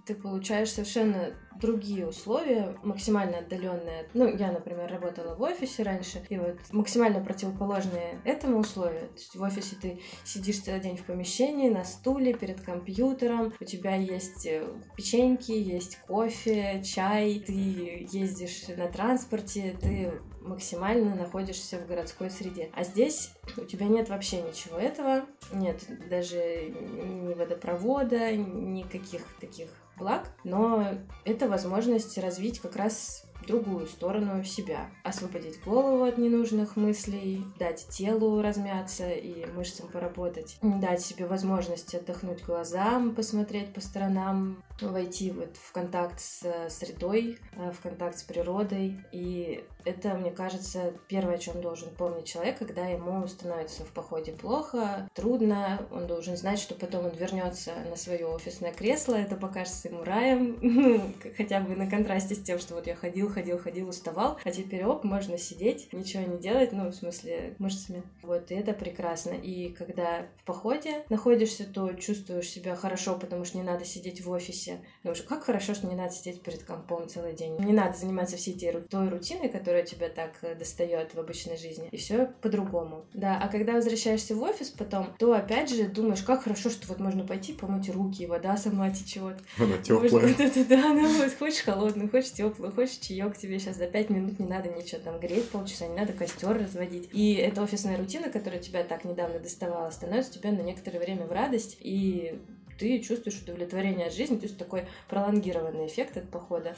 ты 0.05 0.15
получаешь 0.15 0.71
совершенно 0.71 1.33
другие 1.59 2.07
условия, 2.07 2.75
максимально 2.83 3.37
отдаленные. 3.37 4.09
Ну, 4.13 4.27
я, 4.35 4.51
например, 4.51 4.91
работала 4.91 5.35
в 5.35 5.41
офисе 5.41 5.83
раньше, 5.83 6.25
и 6.29 6.37
вот 6.37 6.57
максимально 6.71 7.23
противоположные 7.23 8.19
этому 8.25 8.59
условию. 8.59 9.07
То 9.09 9.19
есть 9.19 9.35
в 9.35 9.41
офисе 9.41 9.75
ты 9.81 10.01
сидишь 10.25 10.59
целый 10.59 10.81
день 10.81 10.97
в 10.97 11.05
помещении, 11.05 11.69
на 11.69 11.85
стуле, 11.85 12.33
перед 12.33 12.61
компьютером, 12.61 13.53
у 13.59 13.63
тебя 13.63 13.95
есть 13.95 14.45
э, 14.45 14.65
печеньки, 14.97 15.51
есть 15.51 15.99
кофе, 16.07 16.81
чай, 16.83 17.41
ты 17.45 18.07
ездишь 18.11 18.67
на 18.75 18.87
транспорте, 18.87 19.77
ты 19.79 20.11
максимально 20.43 21.15
находишься 21.15 21.77
в 21.77 21.87
городской 21.87 22.29
среде. 22.29 22.69
А 22.73 22.83
здесь 22.83 23.31
у 23.57 23.65
тебя 23.65 23.87
нет 23.87 24.09
вообще 24.09 24.41
ничего 24.41 24.77
этого, 24.77 25.25
нет 25.51 25.83
даже 26.09 26.37
ни 26.37 27.33
водопровода, 27.33 28.35
никаких 28.35 29.21
таких 29.39 29.69
благ, 29.97 30.27
но 30.43 30.85
это 31.25 31.47
возможность 31.47 32.17
развить 32.17 32.59
как 32.59 32.75
раз 32.75 33.25
другую 33.45 33.87
сторону 33.87 34.43
себя. 34.43 34.89
Освободить 35.03 35.63
голову 35.63 36.03
от 36.03 36.17
ненужных 36.17 36.75
мыслей, 36.75 37.43
дать 37.59 37.87
телу 37.89 38.41
размяться 38.41 39.09
и 39.09 39.45
мышцам 39.51 39.87
поработать, 39.87 40.57
дать 40.61 41.01
себе 41.01 41.25
возможность 41.25 41.95
отдохнуть 41.95 42.43
глазам, 42.43 43.15
посмотреть 43.15 43.73
по 43.73 43.81
сторонам, 43.81 44.63
войти 44.81 45.31
вот 45.31 45.55
в 45.57 45.71
контакт 45.71 46.19
с 46.19 46.43
средой, 46.69 47.37
э, 47.55 47.71
в 47.71 47.79
контакт 47.79 48.17
с 48.17 48.23
природой. 48.23 48.99
И 49.11 49.63
это, 49.85 50.09
мне 50.15 50.31
кажется, 50.31 50.93
первое, 51.07 51.35
о 51.35 51.37
чем 51.37 51.61
должен 51.61 51.89
помнить 51.89 52.25
человек, 52.25 52.57
когда 52.57 52.85
ему 52.85 53.25
становится 53.27 53.83
в 53.83 53.91
походе 53.91 54.31
плохо, 54.31 55.09
трудно, 55.13 55.85
он 55.91 56.07
должен 56.07 56.37
знать, 56.37 56.59
что 56.59 56.75
потом 56.75 57.05
он 57.05 57.11
вернется 57.11 57.71
на 57.89 57.95
свое 57.95 58.25
офисное 58.25 58.71
кресло, 58.71 59.15
это 59.15 59.35
покажется 59.35 59.89
ему 59.89 60.03
раем, 60.03 61.13
хотя 61.37 61.59
бы 61.59 61.75
на 61.75 61.89
контрасте 61.89 62.35
с 62.35 62.41
тем, 62.41 62.59
что 62.59 62.75
вот 62.75 62.87
я 62.87 62.95
ходил, 62.95 63.29
ходил, 63.33 63.59
ходил, 63.59 63.89
уставал, 63.89 64.39
а 64.43 64.51
теперь 64.51 64.85
оп, 64.85 65.03
можно 65.03 65.37
сидеть, 65.37 65.91
ничего 65.91 66.23
не 66.23 66.39
делать, 66.39 66.71
ну, 66.71 66.89
в 66.89 66.95
смысле, 66.95 67.55
мышцами. 67.59 68.03
Вот, 68.21 68.51
и 68.51 68.55
это 68.55 68.73
прекрасно. 68.73 69.31
И 69.31 69.69
когда 69.69 70.27
в 70.37 70.43
походе 70.43 71.03
находишься, 71.09 71.65
то 71.65 71.93
чувствуешь 71.93 72.49
себя 72.49 72.75
хорошо, 72.75 73.17
потому 73.19 73.45
что 73.45 73.57
не 73.57 73.63
надо 73.63 73.85
сидеть 73.85 74.23
в 74.23 74.29
офисе. 74.29 74.79
Думаешь, 75.03 75.21
как 75.23 75.43
хорошо, 75.43 75.73
что 75.73 75.87
не 75.87 75.95
надо 75.95 76.13
сидеть 76.13 76.41
перед 76.41 76.63
компом 76.63 77.07
целый 77.07 77.33
день. 77.33 77.57
Не 77.59 77.73
надо 77.73 77.97
заниматься 77.97 78.37
всей 78.37 78.53
этой 78.53 78.81
той 78.81 79.09
рутиной, 79.09 79.49
которая 79.49 79.83
тебя 79.83 80.09
так 80.09 80.37
э, 80.41 80.55
достает 80.55 81.13
в 81.13 81.19
обычной 81.19 81.57
жизни. 81.57 81.89
И 81.91 81.97
все 81.97 82.27
по-другому. 82.41 83.05
Да, 83.13 83.39
а 83.41 83.47
когда 83.47 83.73
возвращаешься 83.73 84.35
в 84.35 84.41
офис 84.43 84.69
потом, 84.69 85.07
то 85.17 85.33
опять 85.33 85.69
же 85.69 85.87
думаешь, 85.87 86.21
как 86.21 86.43
хорошо, 86.43 86.69
что 86.69 86.87
вот 86.87 86.99
можно 86.99 87.25
пойти 87.25 87.53
помыть 87.53 87.89
руки, 87.89 88.23
и 88.23 88.27
вода 88.27 88.57
сама 88.57 88.89
течет. 88.91 89.37
Она 89.57 89.77
теплая. 89.77 90.33
Да-да-да, 90.37 90.93
ну 90.93 91.17
вот 91.17 91.33
хочешь 91.37 91.63
холодную, 91.63 92.09
хочешь 92.09 92.31
теплую, 92.31 92.71
хочешь 92.71 92.97
чаек 92.97 93.22
тебе 93.31 93.59
сейчас 93.59 93.77
за 93.77 93.87
пять 93.87 94.09
минут 94.09 94.39
не 94.39 94.47
надо 94.47 94.69
ничего 94.69 95.01
там 95.01 95.19
греть 95.19 95.49
полчаса, 95.49 95.87
не 95.87 95.95
надо 95.95 96.13
костер 96.13 96.57
разводить. 96.57 97.09
И 97.13 97.33
эта 97.35 97.61
офисная 97.61 97.97
рутина, 97.97 98.29
которая 98.29 98.59
тебя 98.59 98.83
так 98.83 99.05
недавно 99.05 99.39
доставала, 99.39 99.89
становится 99.91 100.33
тебе 100.33 100.51
на 100.51 100.61
некоторое 100.61 100.99
время 100.99 101.25
в 101.25 101.31
радость, 101.31 101.77
и 101.79 102.39
ты 102.77 102.99
чувствуешь 102.99 103.41
удовлетворение 103.41 104.07
от 104.07 104.13
жизни, 104.13 104.37
то 104.37 104.43
есть 104.43 104.57
такой 104.57 104.85
пролонгированный 105.09 105.87
эффект 105.87 106.17
от 106.17 106.29
похода. 106.29 106.75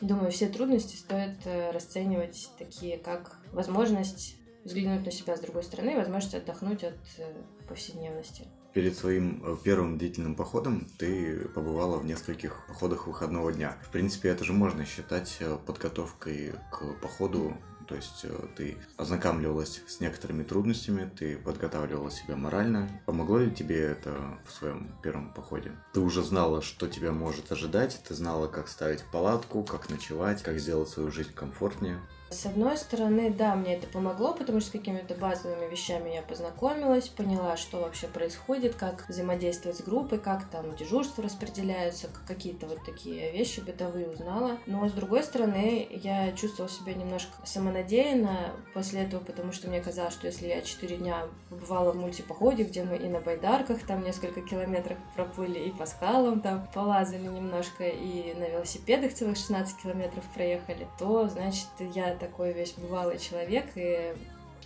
Думаю, 0.00 0.30
все 0.30 0.48
трудности 0.48 0.96
стоит 0.96 1.36
э, 1.44 1.70
расценивать 1.70 2.50
такие, 2.58 2.98
как 2.98 3.38
возможность 3.52 4.36
взглянуть 4.64 5.04
на 5.04 5.12
себя 5.12 5.36
с 5.36 5.40
другой 5.40 5.62
стороны, 5.62 5.96
возможность 5.96 6.34
отдохнуть 6.34 6.84
от 6.84 6.98
э, 7.18 7.32
повседневности. 7.68 8.44
Перед 8.74 8.96
своим 8.98 9.40
э, 9.44 9.56
первым 9.62 9.98
длительным 9.98 10.34
походом 10.34 10.86
ты 10.98 11.48
побывала 11.54 11.96
в 11.98 12.04
нескольких 12.04 12.66
походах 12.66 13.06
выходного 13.06 13.52
дня. 13.52 13.76
В 13.82 13.90
принципе, 13.90 14.30
это 14.30 14.44
же 14.44 14.52
можно 14.52 14.84
считать 14.84 15.36
э, 15.40 15.56
подготовкой 15.64 16.54
к 16.72 17.00
походу 17.00 17.54
то 17.86 17.96
есть 17.96 18.24
ты 18.56 18.76
ознакомливалась 18.96 19.82
с 19.86 20.00
некоторыми 20.00 20.42
трудностями, 20.42 21.10
ты 21.18 21.36
подготавливала 21.36 22.10
себя 22.10 22.36
морально. 22.36 22.88
Помогло 23.04 23.38
ли 23.38 23.50
тебе 23.50 23.78
это 23.78 24.38
в 24.46 24.52
своем 24.52 24.90
первом 25.02 25.32
походе? 25.32 25.72
Ты 25.92 26.00
уже 26.00 26.22
знала, 26.22 26.62
что 26.62 26.88
тебя 26.88 27.12
может 27.12 27.52
ожидать, 27.52 28.00
ты 28.06 28.14
знала, 28.14 28.46
как 28.46 28.68
ставить 28.68 29.04
палатку, 29.12 29.64
как 29.64 29.90
ночевать, 29.90 30.42
как 30.42 30.58
сделать 30.58 30.88
свою 30.88 31.10
жизнь 31.10 31.32
комфортнее. 31.34 32.00
С 32.34 32.46
одной 32.46 32.76
стороны, 32.76 33.30
да, 33.30 33.54
мне 33.54 33.76
это 33.76 33.86
помогло, 33.86 34.34
потому 34.34 34.58
что 34.58 34.70
с 34.70 34.72
какими-то 34.72 35.14
базовыми 35.14 35.70
вещами 35.70 36.10
я 36.10 36.20
познакомилась, 36.20 37.08
поняла, 37.08 37.56
что 37.56 37.80
вообще 37.80 38.08
происходит, 38.08 38.74
как 38.74 39.08
взаимодействовать 39.08 39.78
с 39.78 39.82
группой, 39.82 40.18
как 40.18 40.50
там 40.50 40.74
дежурства 40.74 41.22
распределяются, 41.22 42.08
какие-то 42.26 42.66
вот 42.66 42.84
такие 42.84 43.30
вещи 43.30 43.60
бытовые 43.60 44.08
узнала. 44.08 44.58
Но 44.66 44.88
с 44.88 44.92
другой 44.92 45.22
стороны, 45.22 45.86
я 45.90 46.32
чувствовала 46.32 46.68
себя 46.68 46.94
немножко 46.94 47.30
самонадеянно 47.44 48.50
после 48.74 49.02
этого, 49.02 49.22
потому 49.22 49.52
что 49.52 49.68
мне 49.68 49.80
казалось, 49.80 50.14
что 50.14 50.26
если 50.26 50.48
я 50.48 50.60
4 50.60 50.96
дня 50.96 51.28
побывала 51.50 51.92
в 51.92 51.96
мультипоходе, 51.96 52.64
где 52.64 52.82
мы 52.82 52.96
и 52.96 53.08
на 53.08 53.20
байдарках 53.20 53.86
там 53.86 54.02
несколько 54.02 54.40
километров 54.40 54.98
проплыли, 55.14 55.60
и 55.60 55.70
по 55.70 55.86
скалам 55.86 56.40
там 56.40 56.66
полазали 56.74 57.28
немножко, 57.28 57.84
и 57.84 58.34
на 58.34 58.48
велосипедах 58.48 59.14
целых 59.14 59.36
16 59.36 59.76
километров 59.80 60.24
проехали, 60.34 60.88
то, 60.98 61.28
значит, 61.28 61.68
я 61.78 62.16
такой 62.26 62.52
весь 62.52 62.72
бывалый 62.72 63.18
человек, 63.18 63.66
и 63.76 64.14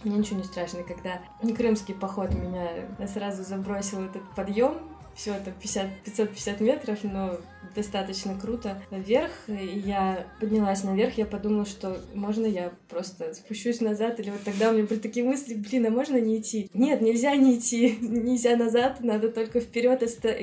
мне 0.05 0.19
ничего 0.19 0.39
не 0.39 0.45
страшно, 0.45 0.83
когда 0.83 1.21
крымский 1.55 1.95
поход 1.95 2.33
меня 2.33 2.69
сразу 3.07 3.43
забросил 3.43 4.05
этот 4.05 4.23
подъем, 4.35 4.75
все 5.19 5.35
это 5.35 5.51
50, 5.51 5.89
550 6.05 6.61
метров, 6.61 6.99
но 7.03 7.39
достаточно 7.75 8.39
круто 8.39 8.81
наверх. 8.93 9.33
И 9.49 9.83
я 9.85 10.27
поднялась 10.41 10.85
наверх, 10.85 11.19
я 11.19 11.27
подумала, 11.27 11.67
что 11.67 11.99
можно 12.15 12.47
я 12.47 12.73
просто 12.89 13.35
спущусь 13.35 13.81
назад, 13.81 14.21
или 14.21 14.31
вот 14.31 14.43
тогда 14.45 14.71
у 14.71 14.75
меня 14.75 14.85
были 14.85 15.01
такие 15.01 15.27
мысли, 15.27 15.55
блин, 15.55 15.87
а 15.87 15.91
можно 15.91 16.21
не 16.21 16.39
идти? 16.39 16.71
Нет, 16.73 17.01
нельзя 17.01 17.35
не 17.35 17.59
идти, 17.59 17.99
нельзя 18.01 18.57
назад, 18.57 19.01
надо 19.01 19.29
только 19.29 19.59
вперед. 19.61 20.03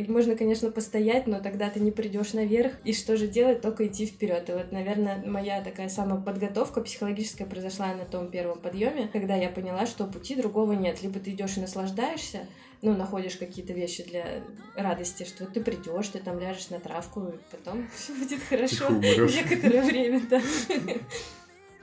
Можно, 0.10 0.36
конечно, 0.36 0.70
постоять, 0.72 1.26
но 1.26 1.40
тогда 1.40 1.70
ты 1.70 1.80
не 1.80 1.92
придешь 1.92 2.34
наверх. 2.34 2.74
И 2.84 2.92
что 2.92 3.16
же 3.16 3.28
делать? 3.28 3.62
Только 3.62 3.88
идти 3.88 4.06
вперед. 4.06 4.50
И 4.50 4.54
вот, 4.54 4.74
наверное, 4.74 5.24
моя 5.26 5.62
такая 5.62 5.88
самая 5.88 6.20
подготовка 6.20 6.82
психологическая 6.82 7.48
произошла 7.48 7.94
на 7.94 8.04
том 8.04 8.30
первом 8.30 8.60
подъеме, 8.60 9.08
когда 9.08 9.36
я 9.36 9.48
поняла, 9.48 9.86
что 9.86 10.06
пути 10.06 10.36
другого 10.36 10.74
нет. 10.74 11.02
Либо 11.02 11.20
ты 11.20 11.32
идешь 11.32 11.56
и 11.56 11.62
наслаждаешься, 11.62 12.42
ну, 12.82 12.96
находишь 12.96 13.36
какие-то 13.38 13.74
вещи 13.74 14.04
для 14.04 14.44
радости, 14.76 15.24
что 15.24 15.46
ты 15.46 15.62
придешь, 15.62 16.10
ты 16.10 16.20
там 16.20 16.40
ляжешь 16.40 16.70
на 16.70 16.80
травку, 16.80 17.28
и 17.28 17.38
потом 17.52 17.88
все 17.96 18.14
будет 18.14 18.42
хорошо 18.44 18.90
некоторое 18.90 19.82
время, 19.82 20.22
да. 20.30 20.42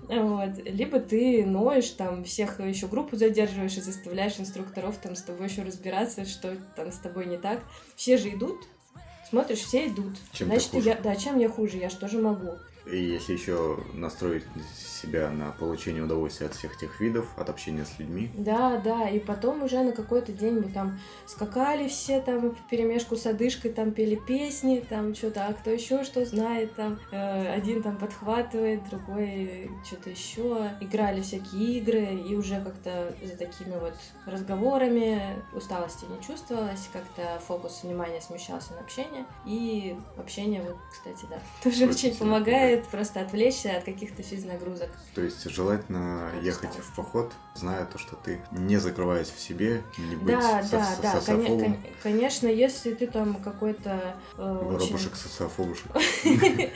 Вот. 0.08 0.58
Либо 0.64 0.98
ты 0.98 1.46
ноешь, 1.46 1.90
там, 1.90 2.24
всех 2.24 2.60
еще 2.60 2.88
группу 2.88 3.16
задерживаешь 3.16 3.76
и 3.76 3.80
заставляешь 3.80 4.38
инструкторов 4.38 4.98
там 4.98 5.14
с 5.14 5.22
тобой 5.22 5.46
еще 5.46 5.62
разбираться, 5.62 6.24
что 6.24 6.56
там 6.76 6.90
с 6.90 6.98
тобой 6.98 7.26
не 7.26 7.38
так. 7.38 7.62
Все 7.94 8.16
же 8.16 8.30
идут, 8.30 8.66
смотришь, 9.30 9.60
все 9.60 9.86
идут. 9.86 10.16
Чем 10.32 10.48
Значит, 10.48 10.74
я, 10.74 10.96
да, 10.96 11.14
чем 11.14 11.38
я 11.38 11.48
хуже, 11.48 11.78
я 11.78 11.88
же 11.88 12.18
могу? 12.18 12.58
И 12.86 12.96
если 12.96 13.34
еще 13.34 13.78
настроить 13.94 14.44
себя 15.02 15.30
на 15.30 15.52
получение 15.52 16.02
удовольствия 16.02 16.46
от 16.46 16.54
всех 16.54 16.76
тех 16.76 17.00
видов, 17.00 17.26
от 17.36 17.48
общения 17.48 17.84
с 17.84 17.98
людьми. 17.98 18.30
Да, 18.34 18.78
да, 18.78 19.08
и 19.08 19.18
потом 19.18 19.62
уже 19.62 19.82
на 19.82 19.92
какой-то 19.92 20.32
день 20.32 20.54
мы 20.54 20.70
там 20.70 20.98
скакали 21.26 21.88
все 21.88 22.20
там 22.20 22.50
в 22.50 22.68
перемешку 22.68 23.16
с 23.16 23.26
одышкой, 23.26 23.72
там 23.72 23.92
пели 23.92 24.16
песни, 24.16 24.84
там 24.88 25.14
что-то, 25.14 25.46
а 25.46 25.52
кто 25.52 25.70
еще 25.70 26.04
что 26.04 26.24
знает, 26.24 26.74
там 26.74 26.98
э, 27.10 27.52
один 27.52 27.82
там 27.82 27.96
подхватывает, 27.96 28.88
другой 28.88 29.70
что-то 29.84 30.10
еще. 30.10 30.70
Играли 30.80 31.20
всякие 31.20 31.78
игры, 31.78 32.04
и 32.28 32.34
уже 32.34 32.60
как-то 32.60 33.14
за 33.22 33.36
такими 33.36 33.76
вот 33.78 33.94
разговорами 34.26 35.42
усталости 35.52 36.04
не 36.04 36.24
чувствовалось, 36.24 36.88
как-то 36.92 37.40
фокус 37.46 37.82
внимания 37.82 38.20
смещался 38.20 38.72
на 38.74 38.80
общение. 38.80 39.24
И 39.46 39.96
общение, 40.16 40.62
вот, 40.62 40.76
кстати, 40.90 41.26
да, 41.30 41.38
тоже 41.62 41.88
очень 41.88 42.16
помогает 42.16 42.71
помогает 42.72 42.86
просто 42.88 43.20
отвлечься 43.20 43.76
от 43.76 43.84
каких-то 43.84 44.22
физнагрузок. 44.22 44.88
То 45.14 45.22
есть 45.22 45.48
желательно 45.50 46.30
как 46.34 46.42
ехать 46.42 46.70
усталость. 46.70 46.90
в 46.90 46.96
поход, 46.96 47.32
зная 47.54 47.84
то, 47.86 47.98
что 47.98 48.16
ты 48.16 48.40
не 48.50 48.78
закрываясь 48.78 49.30
в 49.30 49.40
себе, 49.40 49.82
не 49.98 50.16
быть 50.16 50.26
да, 50.34 50.62
со- 50.62 50.70
да, 50.72 50.84
со- 50.84 51.02
да, 51.02 51.20
социофобом. 51.20 51.76
конечно, 52.02 52.46
если 52.46 52.94
ты 52.94 53.06
там 53.06 53.34
какой-то 53.36 54.16
э, 54.36 54.58
Воробушек 54.62 55.14
социофобушек. 55.16 55.90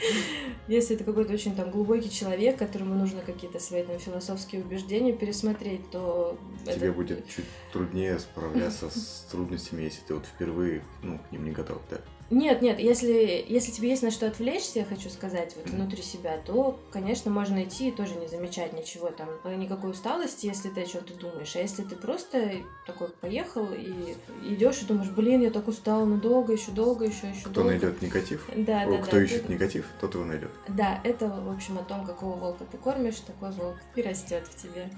Если 0.67 0.97
ты 0.97 1.05
какой-то 1.05 1.33
очень 1.33 1.55
там 1.55 1.71
глубокий 1.71 2.11
человек, 2.11 2.57
которому 2.57 2.93
нужно 2.93 3.21
какие-то 3.21 3.57
свои 3.57 3.83
там 3.83 3.99
философские 3.99 4.61
убеждения 4.61 5.13
пересмотреть, 5.13 5.89
то 5.91 6.37
тебе 6.65 6.91
будет 6.91 7.25
чуть 7.29 7.45
труднее 7.71 8.19
справляться 8.19 8.89
с 8.89 9.25
трудностями, 9.31 9.83
если 9.83 10.01
ты 10.01 10.13
вот 10.13 10.25
впервые, 10.25 10.83
ну, 11.03 11.19
к 11.19 11.31
ним 11.31 11.45
не 11.45 11.51
готов, 11.51 11.81
да. 11.89 11.99
Нет, 12.29 12.61
нет, 12.61 12.77
если, 12.79 13.45
если 13.47 13.71
тебе 13.71 13.89
есть 13.89 14.03
на 14.03 14.11
что 14.11 14.27
отвлечься, 14.27 14.79
я 14.79 14.85
хочу 14.85 15.09
сказать, 15.09 15.55
вот 15.55 15.69
внутри 15.69 16.01
себя, 16.03 16.37
то, 16.45 16.77
конечно, 16.91 17.31
можно 17.31 17.63
идти 17.63 17.87
и 17.87 17.91
тоже 17.91 18.15
не 18.15 18.27
замечать 18.27 18.73
ничего 18.73 19.09
там, 19.11 19.29
никакой 19.57 19.91
усталости, 19.91 20.45
если 20.45 20.69
ты 20.69 20.81
о 20.81 20.85
чем-то 20.85 21.13
думаешь. 21.13 21.55
А 21.55 21.59
если 21.59 21.83
ты 21.83 21.95
просто 21.95 22.51
такой 22.85 23.09
поехал 23.09 23.67
и 23.71 24.15
идешь 24.43 24.81
и 24.81 24.85
думаешь, 24.85 25.09
блин, 25.11 25.41
я 25.41 25.51
так 25.51 25.69
устал, 25.69 26.05
ну 26.05 26.17
долго, 26.17 26.51
еще 26.51 26.71
долго, 26.71 27.05
еще, 27.05 27.29
еще 27.29 27.41
Кто 27.45 27.49
долго. 27.51 27.69
найдет 27.69 28.01
негатив? 28.01 28.49
Да, 28.55 28.85
да, 28.85 28.97
Кто 28.97 29.15
да. 29.15 29.23
ищет 29.23 29.47
ты- 29.47 29.53
негатив, 29.53 29.85
тот 30.01 30.13
его 30.15 30.25
найдет. 30.25 30.51
Да, 30.67 30.99
это, 31.05 31.27
в 31.29 31.49
общем, 31.49 31.77
о 31.77 31.83
том, 31.83 32.05
какого 32.05 32.35
волка 32.35 32.65
ты 32.69 32.77
кормишь, 32.77 33.19
такой 33.25 33.51
волк 33.51 33.77
и 33.95 34.01
растет 34.01 34.43
в 34.47 34.61
тебе. 34.61 34.89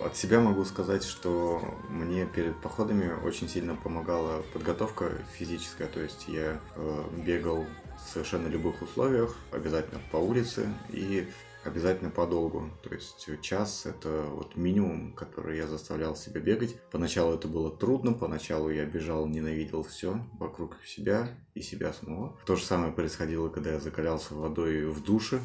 От 0.00 0.16
себя 0.16 0.40
могу 0.40 0.64
сказать, 0.64 1.02
что 1.02 1.60
мне 1.88 2.24
перед 2.24 2.60
походами 2.60 3.12
очень 3.24 3.48
сильно 3.48 3.74
помогала 3.74 4.42
подготовка 4.52 5.10
физическая, 5.36 5.88
то 5.88 6.00
есть 6.00 6.28
я 6.28 6.60
э, 6.76 7.04
бегал 7.26 7.66
в 8.06 8.08
совершенно 8.08 8.46
любых 8.46 8.80
условиях, 8.80 9.36
обязательно 9.50 10.00
по 10.12 10.16
улице 10.16 10.68
и 10.90 11.26
обязательно 11.64 12.10
подолгу. 12.10 12.70
То 12.82 12.94
есть 12.94 13.28
час 13.42 13.86
это 13.86 14.22
вот 14.22 14.56
минимум, 14.56 15.12
который 15.12 15.56
я 15.56 15.66
заставлял 15.66 16.16
себя 16.16 16.40
бегать. 16.40 16.76
Поначалу 16.90 17.34
это 17.34 17.48
было 17.48 17.70
трудно, 17.70 18.12
поначалу 18.12 18.70
я 18.70 18.84
бежал, 18.84 19.26
ненавидел 19.26 19.82
все 19.82 20.24
вокруг 20.38 20.76
себя 20.84 21.28
и 21.54 21.60
себя 21.60 21.92
самого. 21.92 22.36
То 22.46 22.56
же 22.56 22.64
самое 22.64 22.92
происходило, 22.92 23.48
когда 23.48 23.72
я 23.72 23.80
закалялся 23.80 24.34
водой 24.34 24.86
в 24.86 25.02
душе. 25.02 25.40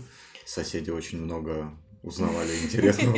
Соседи 0.46 0.92
очень 0.92 1.22
много 1.22 1.72
узнавали 2.04 2.56
интересного. 2.64 3.18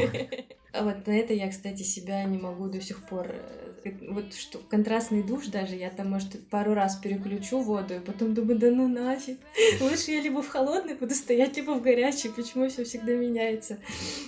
А 0.78 0.84
вот 0.84 1.08
на 1.08 1.12
это 1.12 1.34
я, 1.34 1.50
кстати, 1.50 1.84
себя 1.84 2.24
не 2.26 2.38
могу 2.38 2.68
до 2.68 2.82
сих 2.82 3.06
пор. 3.08 3.34
Вот 4.10 4.34
что 4.34 4.60
контрастный 4.70 5.24
душ 5.24 5.48
даже, 5.48 5.76
я 5.76 5.90
там, 5.90 6.10
может, 6.10 6.48
пару 6.50 6.74
раз 6.74 6.96
переключу 6.96 7.60
воду, 7.60 7.96
и 7.96 8.00
потом 8.00 8.34
думаю, 8.34 8.58
да 8.58 8.72
ну 8.72 8.88
нафиг. 8.88 9.38
Лучше 9.82 10.12
я 10.12 10.22
либо 10.22 10.42
в 10.42 10.48
холодной 10.48 10.96
буду 10.96 11.14
стоять, 11.14 11.56
либо 11.58 11.72
в 11.72 11.82
горячей. 11.82 12.30
Почему 12.30 12.68
все 12.68 12.84
всегда 12.84 13.14
меняется? 13.14 13.78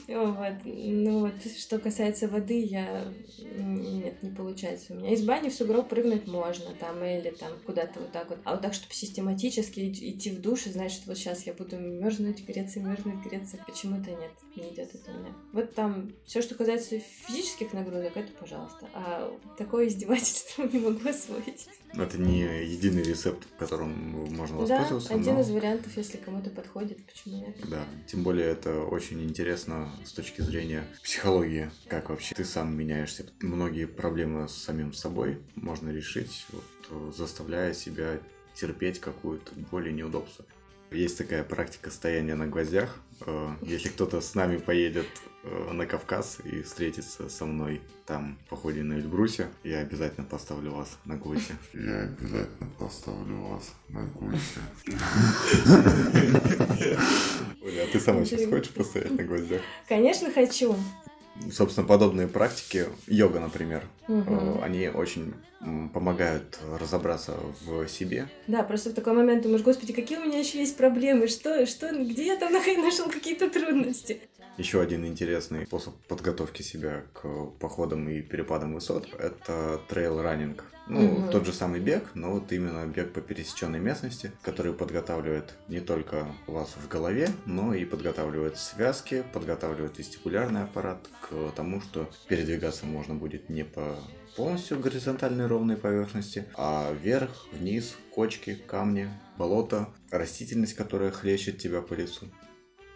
Вот. 0.07 0.53
Ну 0.65 1.19
вот, 1.21 1.33
что 1.57 1.79
касается 1.79 2.27
воды, 2.27 2.61
я... 2.61 3.11
Нет, 3.57 4.21
не 4.21 4.29
получается 4.29 4.93
у 4.93 4.97
меня. 4.97 5.11
Из 5.13 5.25
бани 5.25 5.49
в 5.49 5.53
сугроб 5.53 5.89
прыгнуть 5.89 6.27
можно, 6.27 6.73
там, 6.79 7.03
или 7.03 7.31
там 7.31 7.53
куда-то 7.65 7.99
вот 7.99 8.11
так 8.11 8.29
вот. 8.29 8.39
А 8.43 8.51
вот 8.51 8.61
так, 8.61 8.73
чтобы 8.73 8.93
систематически 8.93 9.91
идти 9.91 10.31
в 10.31 10.41
душ 10.41 10.67
и 10.67 10.71
знать, 10.71 10.91
что 10.91 11.07
вот 11.07 11.17
сейчас 11.17 11.45
я 11.47 11.53
буду 11.53 11.77
мерзнуть, 11.77 12.45
греться, 12.45 12.79
мерзнуть, 12.79 13.25
греться, 13.25 13.57
почему-то 13.65 14.11
нет, 14.11 14.31
не 14.55 14.73
идет 14.73 14.93
это 14.93 15.11
у 15.11 15.19
меня. 15.19 15.33
Вот 15.53 15.73
там 15.73 16.11
все, 16.25 16.41
что 16.41 16.55
касается 16.55 16.99
физических 16.99 17.73
нагрузок, 17.73 18.15
это 18.15 18.31
пожалуйста. 18.39 18.87
А 18.93 19.31
такое 19.57 19.87
издевательство 19.87 20.63
не 20.73 20.79
могу 20.79 21.07
освоить. 21.09 21.67
Это 21.93 22.17
не 22.19 22.41
единый 22.65 23.01
рецепт, 23.03 23.47
которым 23.57 23.89
можно 24.35 24.57
Да, 24.57 24.61
воспользоваться. 24.81 25.13
один 25.13 25.35
но- 25.35 25.41
из 25.41 25.49
вариантов, 25.49 25.95
если 25.95 26.17
кому-то 26.17 26.49
подходит, 26.49 26.99
почему 27.05 27.37
нет? 27.45 27.55
Да, 27.69 27.85
тем 28.07 28.23
более 28.23 28.47
это 28.47 28.83
очень 28.83 29.23
интересно 29.23 29.89
с 30.05 30.11
точки 30.11 30.41
зрения 30.41 30.85
психологии, 31.03 31.71
как 31.87 32.09
вообще 32.09 32.35
ты 32.35 32.43
сам 32.45 32.75
меняешься. 32.75 33.25
Многие 33.41 33.85
проблемы 33.85 34.47
с 34.49 34.53
самим 34.53 34.93
собой 34.93 35.39
можно 35.55 35.89
решить, 35.89 36.45
вот, 36.89 37.15
заставляя 37.15 37.73
себя 37.73 38.19
терпеть 38.53 38.99
какую-то 38.99 39.51
боль 39.71 39.89
и 39.89 39.93
неудобство. 39.93 40.45
Есть 40.91 41.17
такая 41.17 41.43
практика 41.43 41.89
стояния 41.91 42.35
на 42.35 42.47
гвоздях. 42.47 42.97
Э, 43.25 43.49
Если 43.61 43.89
кто-то 43.89 44.21
с 44.21 44.35
нами 44.35 44.57
поедет 44.57 45.05
на 45.43 45.85
Кавказ 45.85 46.39
и 46.43 46.61
встретится 46.61 47.29
со 47.29 47.45
мной 47.45 47.81
там 48.07 48.37
в 48.45 48.49
походе 48.49 48.83
на 48.83 48.93
Эльбрусе, 48.93 49.49
я 49.63 49.79
обязательно 49.79 50.25
поставлю 50.25 50.71
вас 50.71 50.97
на 51.05 51.17
гвозди. 51.17 51.53
Я 51.73 52.03
обязательно 52.03 52.69
поставлю 52.79 53.35
вас 53.41 53.73
на 53.89 54.03
гуся. 54.05 54.61
Оля, 57.61 57.83
а 57.83 57.87
ты 57.91 57.99
сама 57.99 58.23
сейчас 58.23 58.49
хочешь 58.49 58.71
постоять 58.71 59.11
на 59.11 59.23
гвоздях? 59.23 59.61
Конечно, 59.89 60.31
хочу. 60.31 60.75
Собственно, 61.51 61.85
подобные 61.85 62.27
практики, 62.27 62.85
йога, 63.05 63.39
например, 63.39 63.83
э, 64.07 64.59
они 64.63 64.87
очень 64.87 65.33
помогают 65.93 66.59
разобраться 66.79 67.35
в 67.61 67.87
себе. 67.87 68.27
Да, 68.47 68.63
просто 68.63 68.89
в 68.89 68.93
такой 68.93 69.13
момент 69.13 69.43
думаешь, 69.43 69.63
господи, 69.63 69.93
какие 69.93 70.17
у 70.17 70.25
меня 70.25 70.39
еще 70.39 70.59
есть 70.59 70.77
проблемы, 70.77 71.27
что, 71.27 71.65
что, 71.65 71.91
где 71.93 72.25
я 72.25 72.37
там 72.37 72.53
нашел 72.53 73.09
какие-то 73.09 73.49
трудности? 73.49 74.21
Еще 74.57 74.81
один 74.81 75.05
интересный 75.05 75.67
способ 75.67 75.93
подготовки 76.07 76.63
себя 76.63 77.03
к 77.13 77.27
походам 77.59 78.09
и 78.09 78.21
перепадам 78.21 78.73
высот– 78.73 79.07
это 79.19 79.79
трейл-раннинг. 79.87 80.63
Ну, 80.87 81.01
Мгм. 81.01 81.29
тот 81.31 81.45
же 81.45 81.53
самый 81.53 81.79
бег, 81.79 82.11
но 82.15 82.31
вот 82.31 82.51
именно 82.51 82.87
бег 82.87 83.11
по 83.13 83.21
пересеченной 83.21 83.79
местности, 83.79 84.31
который 84.41 84.73
подготавливает 84.73 85.53
не 85.67 85.79
только 85.81 86.25
вас 86.47 86.69
в 86.75 86.87
голове, 86.87 87.29
но 87.45 87.73
и 87.75 87.85
подготавливает 87.85 88.57
связки, 88.57 89.23
подготавливает 89.33 89.99
вестибулярный 89.99 90.63
аппарат 90.63 91.05
к 91.21 91.51
тому, 91.55 91.81
что 91.81 92.09
передвигаться 92.27 92.85
можно 92.85 93.13
будет 93.13 93.49
не 93.49 93.63
по 93.63 93.95
полностью 94.37 94.79
горизонтальной 94.79 95.45
ровной 95.45 95.75
поверхности, 95.75 96.45
а 96.55 96.91
вверх, 96.93 97.47
вниз, 97.51 97.95
кочки, 98.11 98.55
камни, 98.55 99.09
болото, 99.37 99.89
растительность, 100.09 100.73
которая 100.73 101.11
хлещет 101.11 101.57
тебя 101.59 101.81
по 101.81 101.93
лицу. 101.95 102.27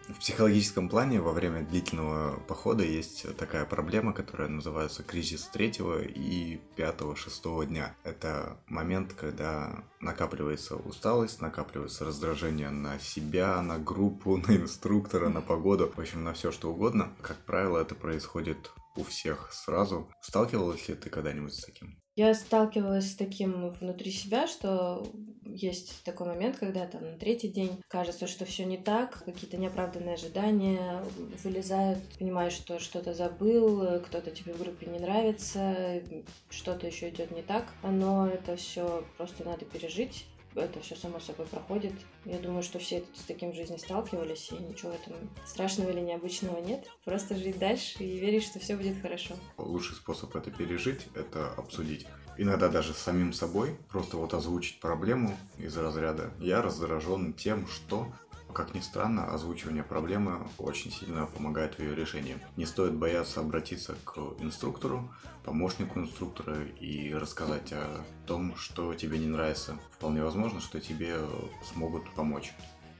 В 0.08 0.18
психологическом 0.18 0.88
плане 0.88 1.20
во 1.20 1.32
время 1.32 1.62
длительного 1.62 2.38
похода 2.40 2.84
есть 2.84 3.24
такая 3.36 3.64
проблема, 3.64 4.12
которая 4.12 4.48
называется 4.48 5.02
кризис 5.02 5.44
третьего 5.46 6.02
и 6.02 6.56
пятого, 6.76 7.14
шестого 7.14 7.64
дня. 7.64 7.94
Это 8.02 8.58
момент, 8.66 9.12
когда 9.14 9.84
накапливается 10.00 10.76
усталость, 10.76 11.40
накапливается 11.40 12.04
раздражение 12.04 12.70
на 12.70 12.98
себя, 12.98 13.62
на 13.62 13.78
группу, 13.78 14.36
на 14.48 14.56
инструктора, 14.56 15.28
на 15.28 15.40
погоду, 15.40 15.92
в 15.94 15.98
общем, 15.98 16.24
на 16.24 16.32
все 16.32 16.50
что 16.50 16.72
угодно. 16.72 17.12
Как 17.20 17.36
правило, 17.38 17.78
это 17.78 17.94
происходит 17.94 18.72
у 18.96 19.04
всех 19.04 19.52
сразу. 19.52 20.10
Сталкивалась 20.20 20.88
ли 20.88 20.94
ты 20.94 21.10
когда-нибудь 21.10 21.54
с 21.54 21.64
таким? 21.64 22.01
Я 22.14 22.34
сталкивалась 22.34 23.12
с 23.12 23.16
таким 23.16 23.70
внутри 23.70 24.10
себя, 24.10 24.46
что 24.46 25.06
есть 25.46 26.02
такой 26.04 26.26
момент, 26.26 26.58
когда 26.58 26.86
там 26.86 27.02
на 27.02 27.16
третий 27.16 27.48
день 27.48 27.82
кажется, 27.88 28.26
что 28.26 28.44
все 28.44 28.64
не 28.64 28.76
так, 28.76 29.24
какие-то 29.24 29.56
неоправданные 29.56 30.14
ожидания 30.14 31.02
вылезают, 31.42 31.98
понимаешь, 32.18 32.52
что 32.52 32.78
что-то 32.78 33.14
забыл, 33.14 34.00
кто-то 34.00 34.30
тебе 34.30 34.52
в 34.52 34.58
группе 34.58 34.86
не 34.86 34.98
нравится, 34.98 36.02
что-то 36.50 36.86
еще 36.86 37.08
идет 37.08 37.30
не 37.30 37.42
так, 37.42 37.72
но 37.82 38.28
это 38.28 38.56
все 38.56 39.04
просто 39.16 39.44
надо 39.44 39.64
пережить. 39.64 40.26
Это 40.54 40.80
все 40.80 40.96
само 40.96 41.18
собой 41.20 41.46
проходит. 41.46 41.94
Я 42.24 42.38
думаю, 42.38 42.62
что 42.62 42.78
все 42.78 43.04
с 43.14 43.22
таким 43.24 43.52
в 43.52 43.54
жизни 43.54 43.76
сталкивались, 43.76 44.50
и 44.50 44.54
ничего 44.54 44.92
в 44.92 44.94
этом 44.94 45.14
страшного 45.46 45.90
или 45.90 46.00
необычного 46.00 46.58
нет. 46.60 46.86
Просто 47.04 47.36
жить 47.36 47.58
дальше 47.58 48.02
и 48.04 48.18
верить, 48.18 48.44
что 48.44 48.58
все 48.58 48.76
будет 48.76 49.00
хорошо. 49.00 49.34
Лучший 49.56 49.96
способ 49.96 50.34
это 50.36 50.50
пережить– 50.50 51.06
это 51.14 51.52
обсудить. 51.54 52.06
Иногда 52.38 52.68
даже 52.68 52.94
с 52.94 52.98
самим 52.98 53.32
собой, 53.32 53.76
просто 53.90 54.16
вот 54.16 54.32
озвучить 54.34 54.80
проблему 54.80 55.36
из 55.58 55.76
разряда 55.76 56.30
«я 56.38 56.62
раздражен 56.62 57.34
тем, 57.34 57.66
что…» 57.66 58.12
Как 58.54 58.74
ни 58.74 58.80
странно, 58.80 59.32
озвучивание 59.32 59.82
проблемы 59.82 60.46
очень 60.58 60.92
сильно 60.92 61.26
помогает 61.26 61.74
в 61.74 61.78
ее 61.80 61.94
решении. 61.94 62.38
Не 62.56 62.66
стоит 62.66 62.94
бояться 62.94 63.40
обратиться 63.40 63.94
к 64.04 64.18
инструктору, 64.40 65.10
помощнику 65.42 66.00
инструктора 66.00 66.62
и 66.80 67.14
рассказать 67.14 67.72
о 67.72 68.04
том, 68.26 68.54
что 68.56 68.92
тебе 68.94 69.18
не 69.18 69.26
нравится. 69.26 69.78
Вполне 69.92 70.22
возможно, 70.22 70.60
что 70.60 70.80
тебе 70.80 71.16
смогут 71.64 72.10
помочь. 72.14 72.52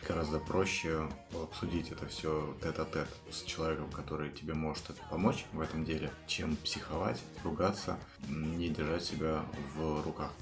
Гораздо 0.08 0.40
проще 0.40 1.08
обсудить 1.32 1.92
это 1.92 2.06
все 2.08 2.56
тет-а-тет 2.62 3.08
с 3.30 3.42
человеком, 3.42 3.90
который 3.90 4.30
тебе 4.30 4.54
может 4.54 4.90
это 4.90 5.00
помочь 5.10 5.44
в 5.52 5.60
этом 5.60 5.84
деле, 5.84 6.10
чем 6.26 6.56
психовать, 6.56 7.22
ругаться, 7.44 7.98
не 8.26 8.68
держать 8.68 9.04
себя 9.04 9.44
в 9.76 10.02
руках. 10.02 10.32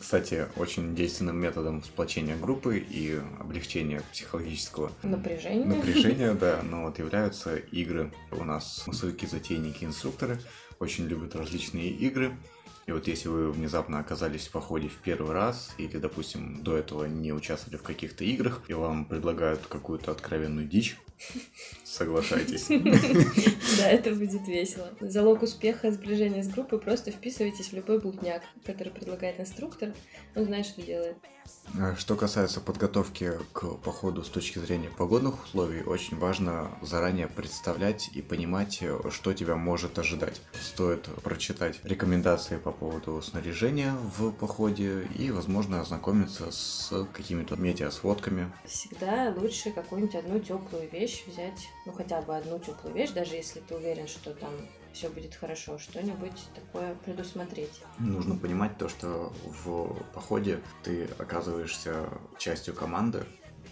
Кстати, 0.00 0.46
очень 0.56 0.94
действенным 0.94 1.36
методом 1.36 1.82
сплочения 1.82 2.36
группы 2.36 2.78
и 2.78 3.20
облегчения 3.40 4.02
психологического 4.12 4.92
Напряжение. 5.02 5.64
напряжения, 5.66 6.34
да, 6.40 6.60
но 6.62 6.84
вот 6.84 6.98
являются 6.98 7.56
игры. 7.56 8.12
У 8.30 8.44
нас 8.44 8.84
массовики, 8.86 9.26
затейники, 9.26 9.84
инструкторы 9.84 10.38
очень 10.78 11.06
любят 11.06 11.34
различные 11.34 11.90
игры. 11.90 12.36
И 12.88 12.90
вот 12.90 13.06
если 13.06 13.28
вы 13.28 13.52
внезапно 13.52 13.98
оказались 13.98 14.46
в 14.46 14.50
походе 14.50 14.88
в 14.88 14.96
первый 14.96 15.34
раз, 15.34 15.74
или, 15.76 15.98
допустим, 15.98 16.62
до 16.62 16.74
этого 16.74 17.04
не 17.04 17.34
участвовали 17.34 17.76
в 17.76 17.82
каких-то 17.82 18.24
играх, 18.24 18.62
и 18.66 18.72
вам 18.72 19.04
предлагают 19.04 19.60
какую-то 19.66 20.10
откровенную 20.10 20.66
дичь, 20.66 20.96
соглашайтесь. 21.84 22.68
Да, 23.76 23.90
это 23.90 24.14
будет 24.14 24.48
весело. 24.48 24.88
Залог 25.00 25.42
успеха 25.42 25.92
сближения 25.92 26.42
с 26.42 26.48
группой 26.48 26.80
просто 26.80 27.12
вписывайтесь 27.12 27.68
в 27.68 27.74
любой 27.74 28.00
блудняк, 28.00 28.42
который 28.64 28.90
предлагает 28.90 29.38
инструктор. 29.38 29.92
Он 30.34 30.46
знает, 30.46 30.64
что 30.64 30.80
делает. 30.80 31.16
А 31.78 31.94
Что 31.96 32.16
касается 32.16 32.60
подготовки 32.60 33.32
к 33.52 33.76
походу 33.76 34.22
с 34.22 34.28
точки 34.28 34.58
зрения 34.58 34.90
погодных 34.90 35.44
условий, 35.44 35.82
очень 35.82 36.18
важно 36.18 36.70
заранее 36.82 37.28
представлять 37.28 38.10
и 38.14 38.22
понимать, 38.22 38.82
что 39.10 39.32
тебя 39.32 39.56
может 39.56 39.98
ожидать. 39.98 40.40
Стоит 40.60 41.04
прочитать 41.22 41.80
рекомендации 41.84 42.56
по 42.56 42.72
поводу 42.78 43.20
снаряжения 43.22 43.94
в 44.16 44.30
походе 44.32 45.06
и, 45.18 45.30
возможно, 45.30 45.80
ознакомиться 45.80 46.50
с 46.50 47.06
какими-то 47.12 47.56
метеосводками. 47.56 48.50
Всегда 48.64 49.34
лучше 49.36 49.70
какую-нибудь 49.72 50.14
одну 50.14 50.38
теплую 50.38 50.88
вещь 50.90 51.24
взять, 51.26 51.68
ну 51.86 51.92
хотя 51.92 52.22
бы 52.22 52.36
одну 52.36 52.58
теплую 52.58 52.94
вещь, 52.94 53.10
даже 53.10 53.34
если 53.34 53.60
ты 53.60 53.74
уверен, 53.74 54.06
что 54.06 54.32
там 54.32 54.50
все 54.92 55.08
будет 55.10 55.34
хорошо, 55.34 55.78
что-нибудь 55.78 56.48
такое 56.54 56.94
предусмотреть. 57.04 57.82
Нужно 57.98 58.36
понимать 58.36 58.78
то, 58.78 58.88
что 58.88 59.32
в 59.44 60.02
походе 60.14 60.60
ты 60.82 61.08
оказываешься 61.18 62.08
частью 62.38 62.74
команды, 62.74 63.24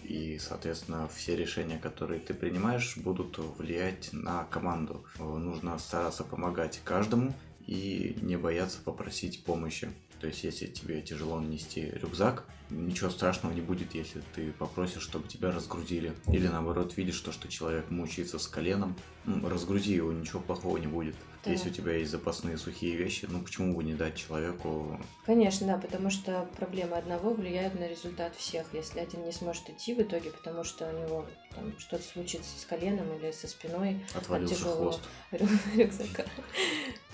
и, 0.03 0.39
соответственно, 0.39 1.09
все 1.13 1.35
решения, 1.35 1.77
которые 1.77 2.21
ты 2.21 2.33
принимаешь, 2.33 2.95
будут 2.97 3.37
влиять 3.57 4.09
на 4.13 4.45
команду. 4.45 5.03
Нужно 5.19 5.77
стараться 5.79 6.23
помогать 6.23 6.79
каждому 6.85 7.33
и 7.67 8.17
не 8.21 8.37
бояться 8.37 8.79
попросить 8.83 9.43
помощи. 9.43 9.89
То 10.19 10.27
есть, 10.27 10.43
если 10.43 10.65
тебе 10.65 11.01
тяжело 11.01 11.39
нести 11.39 11.91
рюкзак, 12.01 12.45
ничего 12.69 13.09
страшного 13.09 13.53
не 13.53 13.61
будет, 13.61 13.93
если 13.93 14.23
ты 14.33 14.51
попросишь, 14.51 15.03
чтобы 15.03 15.27
тебя 15.27 15.51
разгрузили. 15.51 16.13
Или 16.27 16.47
наоборот, 16.47 16.97
видишь 16.97 17.19
то, 17.21 17.31
что 17.31 17.47
человек 17.47 17.91
мучается 17.91 18.39
с 18.39 18.47
коленом, 18.47 18.95
ну, 19.25 19.47
разгрузи 19.47 19.93
его, 19.93 20.11
ничего 20.11 20.39
плохого 20.39 20.77
не 20.77 20.87
будет. 20.87 21.15
Да. 21.43 21.51
Если 21.51 21.69
у 21.69 21.73
тебя 21.73 21.93
есть 21.93 22.11
запасные 22.11 22.57
сухие 22.57 22.95
вещи, 22.95 23.27
ну 23.29 23.41
почему 23.41 23.75
бы 23.75 23.83
не 23.83 23.93
дать 23.93 24.15
человеку... 24.15 24.99
Конечно, 25.25 25.67
да, 25.67 25.77
потому 25.77 26.09
что 26.09 26.49
проблемы 26.57 26.97
одного 26.97 27.33
влияют 27.33 27.79
на 27.79 27.87
результат 27.87 28.35
всех. 28.35 28.65
Если 28.73 28.99
один 28.99 29.23
не 29.23 29.31
сможет 29.31 29.69
идти 29.69 29.93
в 29.93 30.01
итоге, 30.01 30.31
потому 30.31 30.63
что 30.63 30.89
у 30.89 30.99
него 30.99 31.25
там 31.55 31.77
что-то 31.79 32.03
случится 32.03 32.57
с 32.59 32.65
коленом 32.65 33.13
или 33.17 33.31
со 33.31 33.47
спиной 33.47 34.03
Отвалился 34.13 34.55
от 34.55 34.59
тяжелого 34.59 34.91
хвост. 34.91 35.01
рюкзака, 35.75 36.25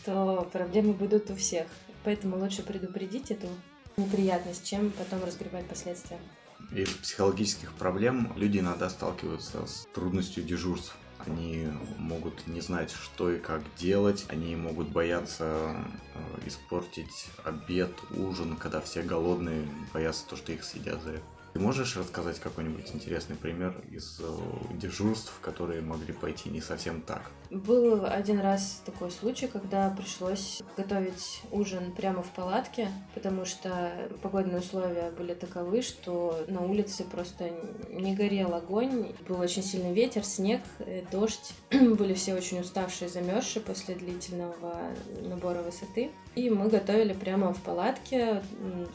то 0.06 0.48
проблемы 0.52 0.94
будут 0.94 1.30
у 1.32 1.36
всех. 1.36 1.68
Поэтому 2.04 2.38
лучше 2.38 2.64
предупредить 2.64 3.32
эту 3.32 3.48
неприятность, 3.98 4.66
чем 4.66 4.92
потом 4.92 5.24
разгребать 5.24 5.66
последствия. 5.66 6.20
Из 6.72 6.90
психологических 6.90 7.74
проблем 7.74 8.34
люди 8.36 8.60
иногда 8.60 8.90
сталкиваются 8.90 9.66
с 9.66 9.88
трудностью 9.94 10.44
дежурств. 10.44 10.96
Они 11.20 11.68
могут 11.98 12.48
не 12.48 12.60
знать, 12.60 12.92
что 12.92 13.32
и 13.32 13.40
как 13.40 13.62
делать, 13.78 14.26
они 14.28 14.56
могут 14.56 14.90
бояться 14.90 15.76
э, 16.16 16.48
испортить 16.48 17.28
обед, 17.46 17.92
ужин, 18.12 18.58
когда 18.58 18.82
все 18.82 19.04
голодные, 19.04 19.66
боятся 19.94 20.26
то, 20.28 20.36
что 20.36 20.52
их 20.52 20.66
съедят 20.66 21.02
за 21.02 21.12
это. 21.12 21.24
Ты 21.54 21.60
можешь 21.60 21.96
рассказать 21.96 22.40
какой-нибудь 22.40 22.90
интересный 22.94 23.36
пример 23.36 23.80
из 23.92 24.20
э, 24.20 24.26
дежурств, 24.74 25.32
которые 25.40 25.82
могли 25.82 26.12
пойти 26.12 26.50
не 26.50 26.62
совсем 26.62 27.02
так? 27.02 27.30
Был 27.54 28.08
один 28.08 28.40
раз 28.40 28.82
такой 28.84 29.12
случай, 29.12 29.46
когда 29.46 29.92
пришлось 29.92 30.64
готовить 30.76 31.44
ужин 31.52 31.92
прямо 31.92 32.24
в 32.24 32.32
палатке, 32.32 32.88
потому 33.14 33.46
что 33.46 33.92
погодные 34.24 34.58
условия 34.58 35.12
были 35.12 35.36
таковы, 35.36 35.84
что 35.84 36.46
на 36.48 36.62
улице 36.62 37.04
просто 37.04 37.52
не 37.92 38.16
горел 38.16 38.56
огонь. 38.56 39.14
Был 39.28 39.40
очень 39.40 39.62
сильный 39.62 39.94
ветер, 39.94 40.24
снег, 40.24 40.62
э, 40.80 41.04
дождь. 41.12 41.54
Были 41.70 42.16
все 42.16 42.34
очень 42.34 42.60
уставшие, 42.60 43.08
замерзшие 43.08 43.62
после 43.62 43.94
длительного 43.94 44.74
набора 45.22 45.62
высоты. 45.62 46.10
И 46.34 46.50
мы 46.50 46.70
готовили 46.70 47.14
прямо 47.14 47.54
в 47.54 47.62
палатке, 47.62 48.42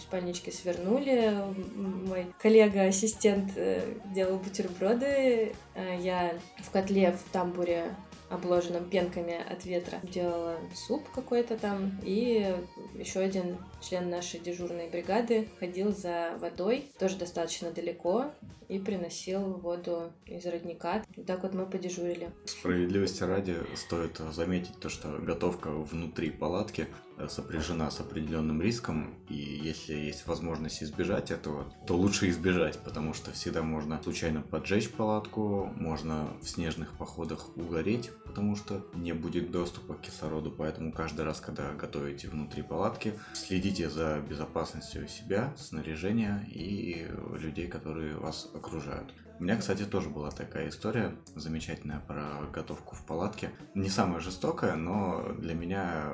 спальнички 0.01 0.51
свернули. 0.51 1.33
Мой 1.77 2.27
коллега-ассистент 2.43 3.53
э, 3.55 3.95
делал 4.13 4.39
бутерброды. 4.39 5.55
Э, 5.77 5.97
я 6.01 6.35
в 6.61 6.71
котле 6.73 7.13
в 7.13 7.33
тамбуре 7.33 7.95
обложенном 8.31 8.89
пенками 8.89 9.37
от 9.51 9.65
ветра. 9.65 10.01
Делала 10.03 10.57
суп 10.75 11.09
какой-то 11.15 11.57
там. 11.57 11.99
И 12.03 12.55
еще 12.95 13.21
один 13.21 13.59
член 13.81 14.11
нашей 14.11 14.41
дежурной 14.41 14.89
бригады 14.89 15.49
ходил 15.59 15.95
за 15.95 16.37
водой, 16.41 16.91
тоже 16.99 17.17
достаточно 17.17 17.71
далеко, 17.71 18.27
и 18.69 18.79
приносил 18.79 19.55
воду 19.55 20.13
из 20.27 20.45
родника. 20.45 21.03
Так 21.27 21.43
вот 21.43 21.55
мы 21.55 21.67
подежурили. 21.67 22.31
Справедливости 22.45 23.23
ради 23.23 23.57
стоит 23.75 24.19
заметить 24.33 24.79
то, 24.79 24.89
что 24.89 25.09
готовка 25.19 25.71
внутри 25.71 26.31
палатки 26.31 26.87
сопряжена 27.29 27.91
с 27.91 28.01
определенным 28.01 28.63
риском, 28.63 29.15
и 29.29 29.35
если 29.35 29.95
есть 29.95 30.27
возможность 30.27 30.83
избежать 30.83 31.31
этого, 31.31 31.73
то 31.87 31.97
лучше 31.97 32.29
избежать, 32.31 32.79
потому 32.79 33.15
что 33.15 33.33
всегда 33.33 33.63
можно 33.63 34.01
случайно 34.03 34.43
поджечь 34.43 34.91
палатку, 34.91 35.73
можно 35.77 36.29
в 36.41 36.49
снежных 36.49 36.97
походах 36.97 37.57
угореть, 37.57 38.11
потому 38.25 38.57
что 38.57 38.87
не 38.95 39.13
будет 39.13 39.51
доступа 39.51 39.95
к 39.95 40.03
кислороду, 40.03 40.51
поэтому 40.51 40.93
каждый 40.93 41.25
раз, 41.25 41.41
когда 41.41 41.73
готовите 41.73 42.29
внутри 42.29 42.63
палатки, 42.63 43.15
следите 43.35 43.91
за 43.91 44.21
безопасностью 44.21 45.09
себя, 45.09 45.55
снаряжения 45.57 46.47
и 46.49 47.07
людей, 47.39 47.69
которые 47.69 48.17
вас 48.17 48.49
окружают. 48.55 49.13
У 49.39 49.45
меня, 49.45 49.57
кстати, 49.57 49.85
тоже 49.85 50.09
была 50.09 50.33
такая 50.33 50.69
история 50.69 51.15
замечательная 51.37 52.01
про 52.01 52.51
готовку 52.53 52.97
в 52.97 53.07
палатке. 53.07 53.53
Не 53.75 53.89
самая 53.89 54.19
жестокая, 54.19 54.75
но 54.75 55.33
для 55.39 55.55
меня 55.55 56.11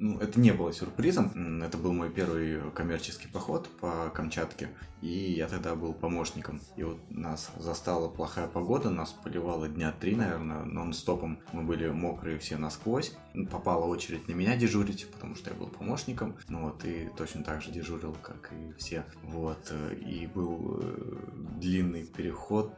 ну, 0.00 0.18
это 0.18 0.40
не 0.40 0.52
было 0.52 0.72
сюрпризом. 0.72 1.62
Это 1.62 1.76
был 1.76 1.92
мой 1.92 2.10
первый 2.10 2.70
коммерческий 2.72 3.28
поход 3.28 3.68
по 3.80 4.10
Камчатке, 4.14 4.70
и 5.02 5.08
я 5.08 5.46
тогда 5.46 5.74
был 5.74 5.92
помощником. 5.92 6.60
И 6.76 6.82
вот 6.82 6.98
нас 7.10 7.50
застала 7.58 8.08
плохая 8.08 8.48
погода, 8.48 8.88
нас 8.88 9.12
поливало 9.12 9.68
дня 9.68 9.92
три, 9.92 10.16
наверное, 10.16 10.64
нон-стопом. 10.64 11.38
Мы 11.52 11.62
были 11.62 11.90
мокрые 11.90 12.38
все 12.38 12.56
насквозь. 12.56 13.12
Попала 13.50 13.84
очередь 13.84 14.26
на 14.26 14.32
меня 14.32 14.56
дежурить, 14.56 15.06
потому 15.12 15.34
что 15.36 15.50
я 15.50 15.56
был 15.56 15.66
помощником. 15.66 16.34
Ну 16.48 16.62
вот, 16.62 16.82
и 16.86 17.10
точно 17.18 17.44
так 17.44 17.60
же 17.60 17.70
дежурил, 17.70 18.16
как 18.22 18.50
и 18.52 18.72
все. 18.78 19.04
Вот, 19.22 19.70
и 20.00 20.26
был 20.34 20.80
э, 20.82 21.16
длинный 21.60 22.04
переход 22.04 22.72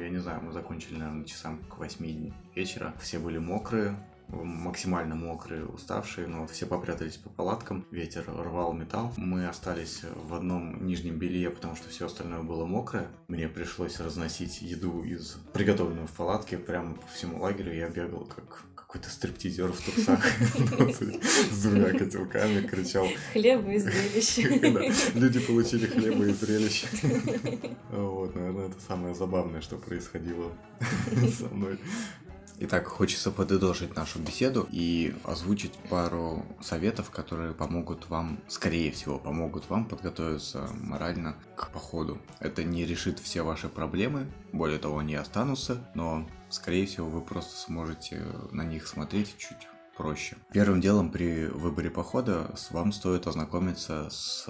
я 0.00 0.08
не 0.08 0.18
знаю, 0.18 0.42
мы 0.42 0.52
закончили, 0.52 0.96
наверное, 0.96 1.26
часам 1.26 1.58
к 1.68 1.76
8 1.76 2.32
вечера. 2.54 2.94
Все 2.98 3.18
были 3.18 3.36
мокрые, 3.36 3.94
максимально 4.28 5.14
мокрые, 5.14 5.66
уставшие, 5.66 6.26
но 6.26 6.46
все 6.46 6.66
попрятались 6.66 7.16
по 7.16 7.30
палаткам, 7.30 7.86
ветер 7.90 8.24
рвал 8.26 8.72
металл. 8.72 9.12
Мы 9.16 9.46
остались 9.46 10.02
в 10.02 10.34
одном 10.34 10.86
нижнем 10.86 11.18
белье, 11.18 11.50
потому 11.50 11.76
что 11.76 11.88
все 11.88 12.06
остальное 12.06 12.42
было 12.42 12.64
мокрое. 12.66 13.08
Мне 13.28 13.48
пришлось 13.48 14.00
разносить 14.00 14.62
еду 14.62 15.02
из 15.02 15.36
приготовленную 15.52 16.06
в 16.06 16.12
палатке 16.12 16.58
прямо 16.58 16.94
по 16.94 17.06
всему 17.08 17.40
лагерю. 17.40 17.74
Я 17.74 17.88
бегал 17.88 18.24
как 18.24 18.64
какой-то 18.94 19.10
стриптизер 19.10 19.72
в 19.72 19.80
трусах 19.80 20.24
с 21.50 21.62
двумя 21.62 21.98
котелками, 21.98 22.64
кричал. 22.64 23.08
Хлеба 23.32 23.72
и 23.72 23.78
зрелищ. 23.78 24.36
Люди 25.14 25.40
получили 25.40 25.86
хлеба 25.86 26.26
и 26.26 26.32
зрелищ. 26.32 26.84
Вот, 27.90 28.34
наверное, 28.34 28.68
это 28.68 28.80
самое 28.80 29.14
забавное, 29.14 29.60
что 29.60 29.76
происходило 29.76 30.52
со 31.38 31.46
мной. 31.46 31.78
Итак, 32.66 32.86
хочется 32.86 33.30
подытожить 33.30 33.94
нашу 33.94 34.20
беседу 34.20 34.66
и 34.70 35.14
озвучить 35.24 35.74
пару 35.90 36.46
советов, 36.62 37.10
которые 37.10 37.52
помогут 37.52 38.08
вам, 38.08 38.40
скорее 38.48 38.90
всего, 38.90 39.18
помогут 39.18 39.68
вам 39.68 39.84
подготовиться 39.84 40.70
морально 40.80 41.36
к 41.56 41.68
походу. 41.68 42.18
Это 42.40 42.64
не 42.64 42.86
решит 42.86 43.18
все 43.18 43.42
ваши 43.42 43.68
проблемы, 43.68 44.32
более 44.52 44.78
того, 44.78 45.00
они 45.00 45.14
останутся, 45.14 45.86
но, 45.94 46.26
скорее 46.48 46.86
всего, 46.86 47.06
вы 47.06 47.20
просто 47.20 47.54
сможете 47.54 48.24
на 48.50 48.62
них 48.62 48.86
смотреть 48.86 49.36
чуть 49.36 49.68
проще. 49.94 50.38
Первым 50.50 50.80
делом 50.80 51.10
при 51.10 51.48
выборе 51.48 51.90
похода 51.90 52.50
с 52.56 52.70
вам 52.70 52.92
стоит 52.92 53.26
ознакомиться 53.26 54.08
с 54.08 54.48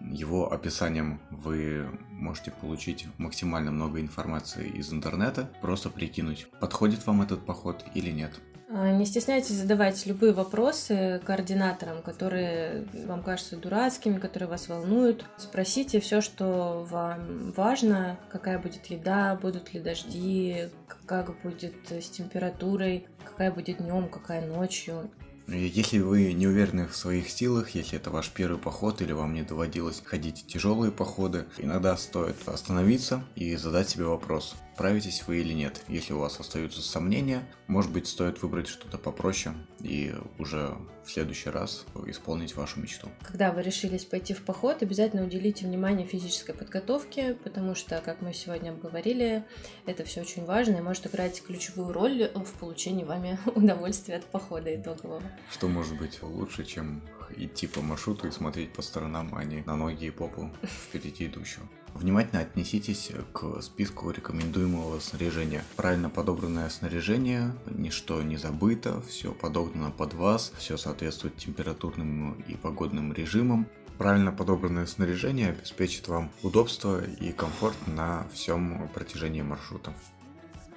его 0.00 0.52
описанием 0.52 1.20
вы 1.30 1.86
можете 2.10 2.50
получить 2.50 3.06
максимально 3.18 3.70
много 3.70 4.00
информации 4.00 4.68
из 4.68 4.92
интернета, 4.92 5.50
просто 5.60 5.90
прикинуть, 5.90 6.48
подходит 6.60 7.06
вам 7.06 7.22
этот 7.22 7.44
поход 7.44 7.84
или 7.94 8.10
нет. 8.10 8.32
А, 8.68 8.90
не 8.92 9.06
стесняйтесь 9.06 9.54
задавать 9.54 10.04
любые 10.06 10.32
вопросы 10.32 11.20
координаторам, 11.24 12.02
которые 12.02 12.86
вам 13.06 13.22
кажутся 13.22 13.56
дурацкими, 13.56 14.18
которые 14.18 14.48
вас 14.48 14.68
волнуют. 14.68 15.24
Спросите 15.36 16.00
все, 16.00 16.20
что 16.20 16.86
вам 16.90 17.52
важно, 17.52 18.18
какая 18.28 18.58
будет 18.58 18.86
еда, 18.86 19.38
будут 19.40 19.72
ли 19.72 19.80
дожди, 19.80 20.68
как 21.06 21.40
будет 21.42 21.90
с 21.90 22.10
температурой, 22.10 23.06
какая 23.24 23.52
будет 23.52 23.78
днем, 23.78 24.08
какая 24.08 24.44
ночью. 24.44 25.10
Если 25.48 26.00
вы 26.00 26.32
не 26.32 26.48
уверены 26.48 26.88
в 26.88 26.96
своих 26.96 27.30
силах, 27.30 27.70
если 27.70 27.98
это 27.98 28.10
ваш 28.10 28.30
первый 28.30 28.58
поход 28.58 29.00
или 29.00 29.12
вам 29.12 29.32
не 29.32 29.42
доводилось 29.42 30.02
ходить 30.04 30.44
тяжелые 30.48 30.90
походы, 30.90 31.46
иногда 31.56 31.96
стоит 31.96 32.36
остановиться 32.46 33.24
и 33.36 33.54
задать 33.54 33.88
себе 33.88 34.06
вопрос, 34.06 34.56
справитесь 34.76 35.26
вы 35.26 35.38
или 35.38 35.54
нет. 35.54 35.82
Если 35.88 36.12
у 36.12 36.18
вас 36.18 36.38
остаются 36.38 36.82
сомнения, 36.82 37.48
может 37.66 37.90
быть, 37.90 38.06
стоит 38.06 38.42
выбрать 38.42 38.68
что-то 38.68 38.98
попроще 38.98 39.54
и 39.80 40.14
уже 40.38 40.76
в 41.02 41.10
следующий 41.10 41.48
раз 41.48 41.86
исполнить 42.06 42.54
вашу 42.56 42.80
мечту. 42.80 43.08
Когда 43.22 43.52
вы 43.52 43.62
решились 43.62 44.04
пойти 44.04 44.34
в 44.34 44.42
поход, 44.42 44.82
обязательно 44.82 45.24
уделите 45.24 45.64
внимание 45.64 46.06
физической 46.06 46.52
подготовке, 46.52 47.38
потому 47.42 47.74
что, 47.74 48.02
как 48.04 48.20
мы 48.20 48.34
сегодня 48.34 48.68
обговорили, 48.68 49.46
это 49.86 50.04
все 50.04 50.20
очень 50.20 50.44
важно 50.44 50.76
и 50.76 50.80
может 50.82 51.06
играть 51.06 51.42
ключевую 51.42 51.94
роль 51.94 52.30
в 52.34 52.52
получении 52.60 53.04
вами 53.04 53.38
удовольствия 53.54 54.16
от 54.16 54.26
похода 54.26 54.76
итогового. 54.76 55.22
Что 55.50 55.68
может 55.68 55.96
быть 55.96 56.22
лучше, 56.22 56.66
чем 56.66 57.00
идти 57.34 57.66
по 57.66 57.80
маршруту 57.80 58.28
и 58.28 58.30
смотреть 58.30 58.74
по 58.74 58.82
сторонам, 58.82 59.34
а 59.34 59.42
не 59.42 59.62
на 59.62 59.74
ноги 59.74 60.04
и 60.04 60.10
попу 60.10 60.50
впереди 60.64 61.28
идущего. 61.28 61.66
Внимательно 61.96 62.42
отнеситесь 62.42 63.10
к 63.32 63.62
списку 63.62 64.10
рекомендуемого 64.10 65.00
снаряжения. 65.00 65.64
Правильно 65.76 66.10
подобранное 66.10 66.68
снаряжение, 66.68 67.52
ничто 67.70 68.20
не 68.22 68.36
забыто, 68.36 69.00
все 69.08 69.32
подогнано 69.32 69.90
под 69.90 70.12
вас, 70.12 70.52
все 70.58 70.76
соответствует 70.76 71.36
температурным 71.36 72.32
и 72.48 72.54
погодным 72.54 73.14
режимам. 73.14 73.66
Правильно 73.96 74.30
подобранное 74.30 74.84
снаряжение 74.84 75.50
обеспечит 75.50 76.06
вам 76.08 76.30
удобство 76.42 77.02
и 77.02 77.32
комфорт 77.32 77.76
на 77.86 78.26
всем 78.30 78.90
протяжении 78.92 79.40
маршрута. 79.40 79.94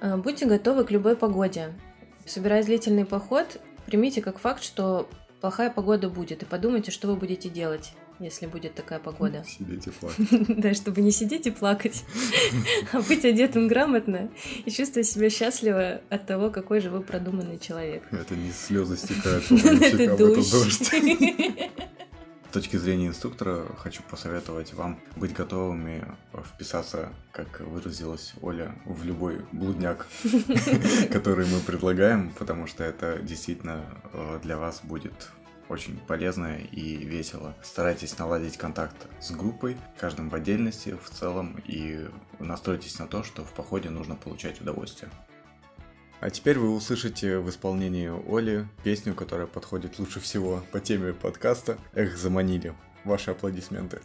Э, 0.00 0.16
будьте 0.16 0.46
готовы 0.46 0.84
к 0.84 0.90
любой 0.90 1.16
погоде. 1.16 1.74
Собирая 2.24 2.64
длительный 2.64 3.04
поход, 3.04 3.60
примите 3.84 4.22
как 4.22 4.38
факт, 4.38 4.62
что 4.62 5.06
плохая 5.42 5.68
погода 5.68 6.08
будет, 6.08 6.42
и 6.42 6.46
подумайте, 6.46 6.90
что 6.90 7.08
вы 7.08 7.16
будете 7.16 7.50
делать 7.50 7.92
если 8.20 8.46
будет 8.46 8.74
такая 8.74 8.98
погода. 8.98 9.44
Сидеть 9.46 9.86
и 9.86 9.90
плакать. 10.00 10.60
Да, 10.60 10.74
чтобы 10.74 11.00
не 11.00 11.10
сидеть 11.10 11.46
и 11.46 11.50
плакать, 11.50 12.04
а 12.92 13.00
быть 13.00 13.24
одетым 13.24 13.68
грамотно 13.68 14.30
и 14.64 14.70
чувствовать 14.70 15.08
себя 15.08 15.30
счастливо 15.30 16.00
от 16.10 16.26
того, 16.26 16.50
какой 16.50 16.80
же 16.80 16.90
вы 16.90 17.02
продуманный 17.02 17.58
человек. 17.58 18.02
Это 18.10 18.36
не 18.36 18.50
слезы 18.52 18.96
стекают 18.96 19.50
это 19.50 20.16
дождь. 20.16 20.90
С 22.50 22.52
точки 22.52 22.78
зрения 22.78 23.06
инструктора 23.06 23.64
хочу 23.78 24.02
посоветовать 24.02 24.74
вам 24.74 24.98
быть 25.14 25.32
готовыми 25.32 26.04
вписаться, 26.44 27.12
как 27.30 27.60
выразилась 27.60 28.34
Оля, 28.42 28.74
в 28.86 29.04
любой 29.04 29.46
блудняк, 29.52 30.08
который 31.12 31.46
мы 31.46 31.60
предлагаем, 31.60 32.32
потому 32.36 32.66
что 32.66 32.82
это 32.82 33.20
действительно 33.22 33.84
э, 34.12 34.40
для 34.42 34.58
вас 34.58 34.80
будет 34.82 35.30
очень 35.70 35.96
полезно 35.98 36.58
и 36.58 36.96
весело. 36.96 37.54
Старайтесь 37.62 38.18
наладить 38.18 38.58
контакт 38.58 38.96
с 39.20 39.30
группой, 39.30 39.78
каждым 39.98 40.28
в 40.28 40.34
отдельности, 40.34 40.98
в 41.02 41.08
целом, 41.10 41.62
и 41.64 42.08
настройтесь 42.40 42.98
на 42.98 43.06
то, 43.06 43.22
что 43.22 43.44
в 43.44 43.52
походе 43.52 43.88
нужно 43.88 44.16
получать 44.16 44.60
удовольствие. 44.60 45.10
А 46.20 46.28
теперь 46.28 46.58
вы 46.58 46.74
услышите 46.74 47.38
в 47.38 47.48
исполнении 47.48 48.10
Оли 48.28 48.68
песню, 48.82 49.14
которая 49.14 49.46
подходит 49.46 49.98
лучше 49.98 50.20
всего 50.20 50.62
по 50.72 50.80
теме 50.80 51.12
подкаста 51.14 51.78
«Эх, 51.94 52.16
заманили». 52.18 52.74
Ваши 53.04 53.30
аплодисменты. 53.30 54.00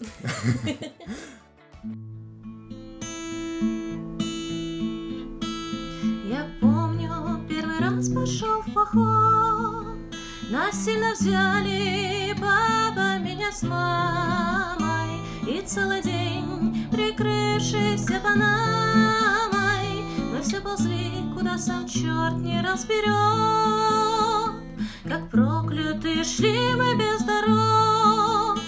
Я 6.24 6.48
помню, 6.62 7.46
первый 7.50 7.80
раз 7.80 8.08
пошел 8.10 8.62
в 8.62 8.74
поход, 8.74 9.65
Насильно 10.50 11.14
взяли 11.14 12.36
папа 12.40 13.18
меня 13.18 13.52
с 13.52 13.64
мамой, 13.64 15.20
И 15.48 15.60
целый 15.66 16.04
день, 16.04 16.88
прикрывшись 16.92 18.06
панамой, 18.22 20.04
Мы 20.32 20.42
все 20.44 20.62
ползли, 20.62 21.12
куда 21.36 21.58
сам 21.58 21.88
черт 21.88 22.38
не 22.38 22.62
разберет. 22.62 23.16
Как 25.08 25.30
проклятые 25.32 26.24
шли 26.24 26.76
мы 26.76 26.96
без 26.96 27.24
дорог, 27.24 28.60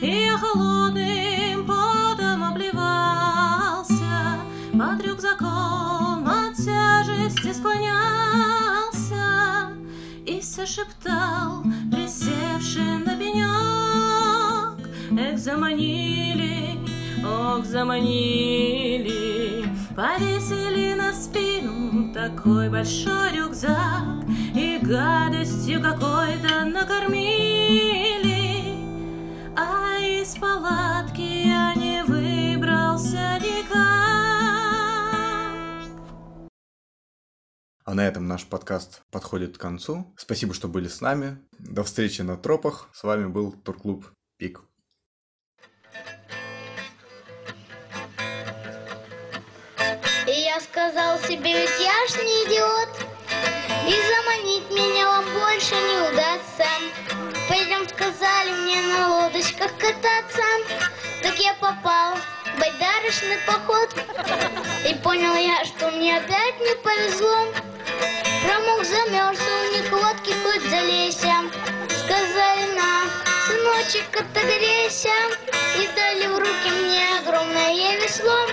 И 0.00 0.24
я 0.24 0.38
холодным 0.38 1.66
потом 1.66 2.44
обливался, 2.44 4.38
Под 4.72 5.02
рюкзаком 5.06 6.26
от 6.26 6.56
тяжести 6.56 7.52
склонялся, 7.52 8.15
И 10.66 10.68
все 10.68 10.82
шептал, 10.82 11.62
присевший 11.92 12.98
на 12.98 13.16
пенек, 13.16 14.88
Эх, 15.16 15.38
заманили, 15.38 16.78
ох, 17.24 17.64
заманили, 17.64 19.08
Повесили 19.94 20.94
на 20.94 21.12
спину 21.12 22.12
такой 22.12 22.68
большой 22.68 23.32
рюкзак 23.36 24.24
И 24.54 24.78
гадостью 24.82 25.80
какой-то 25.80 26.64
накормили, 26.64 28.34
А 29.56 29.98
из 30.00 30.34
палатки 30.34 31.46
я 31.46 31.74
не 31.74 32.02
выбрался 32.02 33.38
никак. 33.40 34.15
На 37.96 38.06
этом 38.06 38.28
наш 38.28 38.44
подкаст 38.44 39.02
подходит 39.10 39.56
к 39.56 39.60
концу. 39.60 40.12
Спасибо, 40.18 40.52
что 40.52 40.68
были 40.68 40.86
с 40.86 41.00
нами. 41.00 41.38
До 41.58 41.82
встречи 41.82 42.20
на 42.20 42.36
тропах. 42.36 42.90
С 42.92 43.02
вами 43.02 43.26
был 43.26 43.52
Турклуб 43.52 44.04
Пик. 44.36 44.60
Я 50.26 50.60
сказал 50.60 51.18
себе, 51.20 51.52
ведь 51.60 51.80
я 51.80 52.06
ж 52.08 52.22
не 52.22 52.44
идиот 52.44 52.88
И 53.88 53.94
заманить 54.10 54.70
меня 54.70 55.06
вам 55.06 55.24
больше 55.32 55.74
не 55.74 56.12
удастся 56.12 56.66
Пойдем, 57.48 57.88
сказали 57.88 58.50
мне 58.50 58.82
на 58.92 59.08
лодочках 59.08 59.72
кататься 59.78 60.42
Так 61.22 61.38
я 61.38 61.54
попал 61.54 62.18
байдарочный 62.58 63.38
поход 63.46 63.94
И 64.86 64.94
понял 65.02 65.34
я, 65.34 65.64
что 65.64 65.90
мне 65.92 66.18
опять 66.18 66.60
не 66.60 66.74
повезло 66.82 67.75
Промок 68.46 68.84
замерз, 68.84 69.40
у 69.40 69.74
них 69.74 69.90
лодки 69.90 70.32
хоть 70.44 70.70
залейся. 70.70 71.34
Сказали 71.88 72.74
на, 72.76 73.10
сыночек, 73.44 74.04
отогрейся 74.14 75.10
И 75.80 75.88
дали 75.96 76.26
в 76.28 76.38
руки 76.38 76.70
мне 76.70 77.04
огромное 77.18 77.96
весло. 77.96 78.46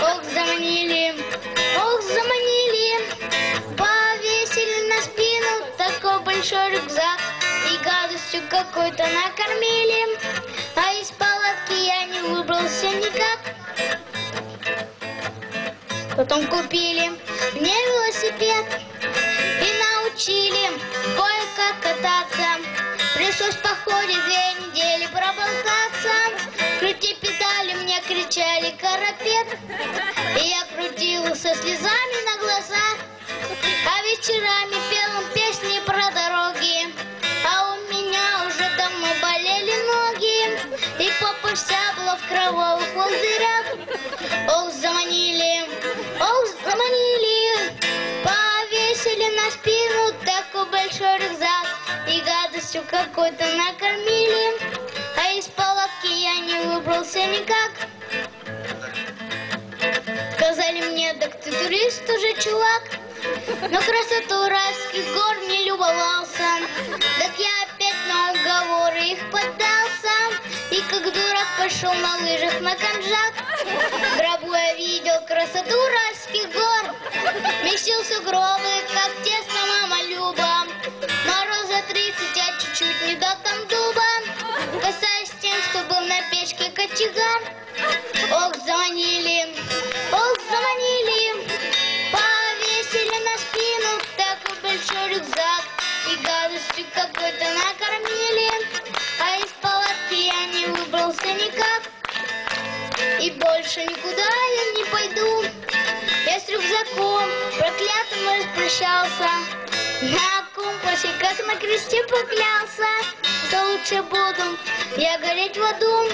Ох, 0.00 0.22
заманили, 0.32 1.16
ох, 1.76 2.02
заманили. 2.02 3.04
Повесили 3.76 4.88
на 4.88 5.02
спину 5.02 5.66
такой 5.76 6.20
большой 6.20 6.70
рюкзак. 6.70 7.18
И 7.68 7.84
гадостью 7.84 8.42
какой-то 8.48 9.08
накормили. 9.08 10.20
А 10.76 10.92
из 10.92 11.10
палатки 11.10 11.74
я 11.74 12.04
не 12.04 12.20
выбрался 12.20 12.90
никак. 12.90 13.40
Потом 16.16 16.46
купили 16.46 17.10
мне 17.54 17.74
велосипед 17.74 18.89
и 20.28 20.50
научили 20.50 20.68
кое-как 21.16 21.80
кататься. 21.80 22.60
Пришлось 23.14 23.54
в 23.54 23.62
походе 23.62 24.14
две 24.26 24.66
недели 24.66 25.06
проболтаться. 25.06 26.12
Крути 26.78 27.16
педали, 27.20 27.74
мне 27.74 28.00
кричали 28.02 28.74
карапет. 28.80 29.58
И 30.38 30.48
я 30.48 30.64
крутил 30.74 31.24
слезами 31.34 32.24
на 32.26 32.38
глазах, 32.42 32.96
а 33.86 34.02
вечерами 34.02 34.76
пел 34.90 35.22
им 35.22 35.28
песни 35.32 35.80
про 35.86 36.10
дороги. 36.10 36.92
А 37.46 37.74
у 37.74 37.92
меня 37.92 38.46
уже 38.46 38.76
давно 38.76 39.08
болели 39.22 39.74
ноги, 39.86 41.02
и 41.02 41.10
попа 41.20 41.54
вся 41.54 41.94
была 41.96 42.16
в 42.16 42.28
кровавых 42.28 42.94
волдырях. 42.94 43.66
Ох, 44.48 44.72
заманили, 44.72 45.66
ох, 46.20 46.46
заманили, 46.64 47.39
на 49.44 49.50
спину 49.50 50.12
такой 50.24 50.66
большой 50.70 51.18
рюкзак 51.18 51.66
и 52.08 52.20
гадостью 52.20 52.82
какой-то 52.90 53.44
накормили, 53.54 54.58
а 55.16 55.32
из 55.32 55.46
палатки 55.46 56.08
я 56.08 56.38
не 56.40 56.74
выбрался 56.74 57.18
никак. 57.26 57.72
Сказали 60.36 60.82
мне, 60.82 61.14
так 61.14 61.40
ты 61.40 61.52
турист 61.52 62.02
уже, 62.02 62.34
чувак, 62.42 62.82
но 63.70 63.80
красоту 63.80 64.48
райских 64.48 65.14
гор 65.14 65.36
не 65.48 65.64
любовался. 65.64 66.44
Так 67.18 67.32
я 67.38 67.79
на 68.10 68.32
уговоры 68.32 69.02
их 69.04 69.18
сам 70.02 70.30
И 70.70 70.80
как 70.90 71.04
дурак 71.04 71.48
пошел 71.58 71.94
на 71.94 72.16
лыжах 72.16 72.60
на 72.60 72.74
конжак 72.74 73.34
Гробу 74.18 74.52
я 74.52 74.74
видел 74.74 75.18
красоту 75.26 75.76
Уральских 75.86 76.52
гор. 76.52 76.84
Месился 77.64 78.20
гробы 78.20 78.74
как 78.96 79.12
тесно 79.24 79.60
мама 79.72 80.02
Люба 80.02 80.66
Мороза 81.26 81.82
тридцать, 81.88 82.36
я 82.36 82.48
чуть-чуть 82.58 83.06
не 83.06 83.14
до 83.14 83.30
там 83.44 83.58
дуба 83.68 84.10
Касаясь 84.82 85.32
тем, 85.40 85.56
что 85.70 85.78
был 85.84 86.00
на 86.06 86.20
печке 86.30 86.70
кочегар. 86.70 87.40
Ох, 88.32 88.54
звонили, 88.56 89.54
ох, 90.12 90.36
звонили. 90.48 91.48
Повесили 92.12 93.18
на 93.24 93.38
спину 93.38 94.00
такой 94.16 94.56
большой 94.62 95.14
рюкзак 95.14 95.79
заманили, 96.06 96.86
какой-то 96.94 97.44
накормили, 97.54 98.50
а 99.20 99.36
из 99.38 99.50
палатки 99.60 100.14
я 100.14 100.46
не 100.46 100.66
выбрался 100.66 101.26
никак. 101.26 101.82
И 103.20 103.30
больше 103.32 103.84
никуда 103.84 104.22
я 104.22 104.72
не 104.76 104.84
пойду. 104.84 105.44
Я 106.26 106.40
с 106.40 106.48
рюкзаком 106.48 107.28
проклятым 107.58 108.28
распрощался. 108.28 109.28
На 110.02 110.46
компасе, 110.54 111.08
как 111.18 111.46
на 111.46 111.56
кресте 111.56 112.02
поклялся, 112.04 112.88
что 113.48 113.62
лучше 113.64 114.02
буду 114.02 114.56
я 114.96 115.18
гореть 115.18 115.58
в 115.58 115.62
аду, 115.62 116.08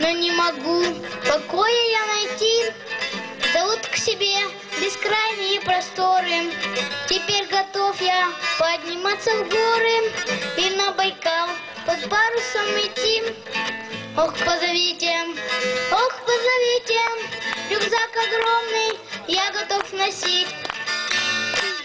но 0.00 0.10
не 0.10 0.30
могу 0.32 0.84
покоя 1.26 1.90
я 1.90 2.06
найти. 2.06 2.72
Зовут 3.52 3.80
к 3.86 3.96
себе 3.96 4.36
бескрайние 4.80 5.60
просторы. 5.60 6.52
Теперь 7.08 7.46
готов 7.46 8.00
я 8.00 8.30
подниматься 8.58 9.30
в 9.30 9.48
горы 9.48 10.12
и 10.56 10.70
на 10.76 10.92
Байкал 10.92 11.48
под 11.86 12.00
парусом 12.08 12.68
идти. 12.78 13.22
Ох, 14.16 14.32
позовите, 14.38 15.12
ох, 15.92 16.14
позовите, 16.26 17.00
рюкзак 17.70 18.10
огромный 18.26 18.98
я 19.26 19.50
готов 19.52 19.92
носить. 19.92 20.48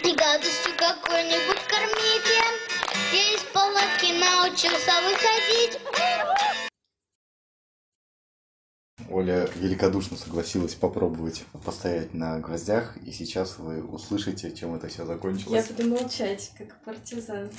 И 0.02 0.12
гадостью 0.12 0.72
какой-нибудь 0.76 1.62
кормите, 1.68 2.42
я 3.12 3.34
из 3.34 3.40
палатки 3.52 4.12
научился 4.12 4.92
выходить. 5.02 5.78
Оля 9.10 9.48
великодушно 9.56 10.16
согласилась 10.16 10.74
попробовать 10.74 11.44
постоять 11.64 12.14
на 12.14 12.38
гвоздях, 12.40 12.96
и 13.04 13.12
сейчас 13.12 13.58
вы 13.58 13.82
услышите, 13.82 14.50
чем 14.52 14.74
это 14.74 14.88
все 14.88 15.02
Я 15.02 15.06
закончилось. 15.06 15.68
буду 15.68 15.88
молчать, 15.90 16.52
как 16.56 16.82
партизан. 16.84 17.50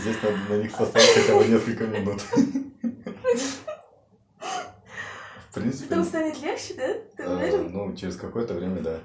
Здесь 0.00 0.16
надо 0.22 0.36
на 0.48 0.62
них 0.62 0.76
поставить 0.76 1.08
хотя 1.08 1.36
бы 1.36 1.44
несколько 1.46 1.86
минут. 1.86 2.22
В 5.50 5.54
принципе, 5.54 5.88
Потом 5.88 6.04
станет 6.04 6.40
легче, 6.40 6.74
да? 6.74 6.94
Ты 7.16 7.22
э, 7.24 7.36
уверен? 7.36 7.72
ну, 7.72 7.96
через 7.96 8.16
какое-то 8.16 8.54
время, 8.54 8.80
да. 8.80 9.00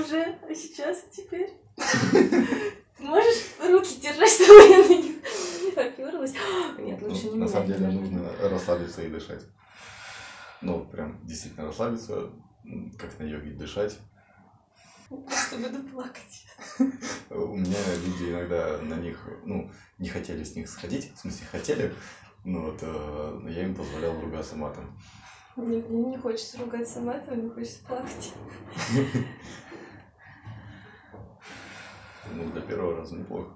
Уже? 0.00 0.36
А 0.48 0.54
сейчас? 0.54 0.98
А 0.98 1.14
теперь? 1.14 1.50
Можешь 2.98 3.44
руки 3.60 4.00
держать, 4.00 4.30
чтобы 4.30 4.68
я 4.68 4.78
на 4.78 4.88
них 4.88 5.15
оперлась? 5.80 6.34
Нет, 6.78 7.02
лучше 7.02 7.24
не 7.24 7.30
Ну, 7.30 7.36
На 7.36 7.48
самом 7.48 7.66
деле 7.68 7.88
нужно 7.88 8.28
расслабиться 8.42 9.02
и 9.02 9.08
дышать. 9.08 9.42
Ну, 10.62 10.84
прям 10.84 11.24
действительно 11.24 11.66
расслабиться, 11.66 12.30
как 12.98 13.18
на 13.18 13.24
йоге 13.24 13.50
дышать. 13.52 13.98
Просто 15.08 15.56
буду 15.58 15.82
плакать. 15.88 16.46
У 17.30 17.56
меня 17.56 17.78
люди 18.04 18.32
иногда 18.32 18.78
на 18.78 18.94
них, 18.94 19.28
ну, 19.44 19.70
не 19.98 20.08
хотели 20.08 20.42
с 20.42 20.56
них 20.56 20.68
сходить, 20.68 21.12
в 21.14 21.18
смысле 21.18 21.46
хотели, 21.50 21.94
но 22.44 22.62
вот 22.62 22.78
э, 22.82 23.40
я 23.50 23.64
им 23.64 23.74
позволял 23.74 24.20
ругаться 24.20 24.56
матом. 24.56 24.90
Мне, 25.56 25.78
мне 25.78 26.10
не 26.10 26.18
хочется 26.18 26.58
ругаться 26.58 27.00
матом, 27.00 27.38
мне 27.38 27.50
хочется 27.50 27.84
плакать. 27.84 28.32
Ну, 32.34 32.50
для 32.50 32.60
первого 32.60 32.96
раза 32.96 33.14
неплохо. 33.14 33.50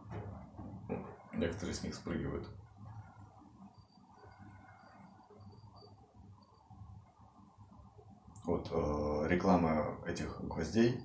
Некоторые 1.41 1.75
с 1.75 1.83
них 1.83 1.95
спрыгивают. 1.95 2.47
Вот 8.45 8.69
э, 8.71 9.27
реклама 9.27 9.97
этих 10.07 10.39
гвоздей. 10.43 11.01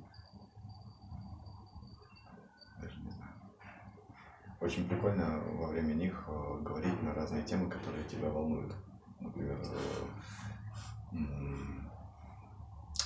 Очень 4.60 4.90
прикольно 4.90 5.40
во 5.54 5.68
время 5.68 5.94
них 5.94 6.26
э, 6.28 6.60
говорить 6.62 7.02
на 7.02 7.14
разные 7.14 7.44
темы, 7.44 7.70
которые 7.70 8.04
тебя 8.04 8.30
волнуют. 8.30 8.76
Например, 9.22 9.58
э, 9.62 11.18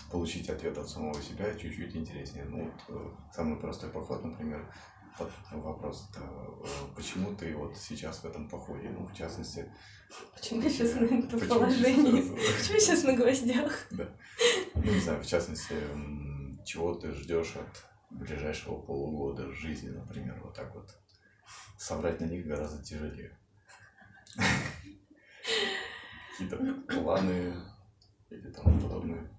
получить 0.09 0.49
ответ 0.49 0.75
от 0.79 0.89
самого 0.89 1.21
себя 1.21 1.53
чуть-чуть 1.53 1.95
интереснее. 1.95 2.45
Ну, 2.45 2.63
вот, 2.63 2.83
э, 2.87 3.11
самый 3.33 3.59
простой 3.59 3.91
поход, 3.91 4.23
например, 4.23 4.65
вопрос, 5.51 6.09
э, 6.15 6.21
почему 6.95 7.35
ты 7.35 7.55
вот 7.55 7.77
сейчас 7.77 8.19
в 8.19 8.25
этом 8.25 8.49
походе? 8.49 8.89
Ну, 8.89 9.05
в 9.05 9.15
частности... 9.15 9.71
Почему 10.33 10.61
я 10.61 10.69
сейчас 10.69 10.95
на 10.95 11.05
этом 11.05 11.39
положении? 11.39 12.21
Почему 12.21 12.73
я 12.73 12.79
сейчас 12.79 13.03
на 13.03 13.13
гвоздях? 13.13 13.87
Ну, 13.91 14.83
не 14.83 14.99
знаю, 14.99 15.21
в 15.21 15.27
частности, 15.27 15.75
чего 16.65 16.93
ты 16.95 17.11
ждешь 17.13 17.55
от 17.55 17.85
ближайшего 18.09 18.81
полугода 18.81 19.51
жизни, 19.51 19.89
например, 19.89 20.39
вот 20.43 20.55
так 20.55 20.73
вот. 20.73 20.89
Собрать 21.77 22.19
на 22.19 22.25
них 22.25 22.45
гораздо 22.45 22.83
тяжелее. 22.83 23.37
Какие-то 26.31 26.57
планы 26.93 27.55
или 28.29 28.51
тому 28.51 28.79
подобное. 28.79 29.29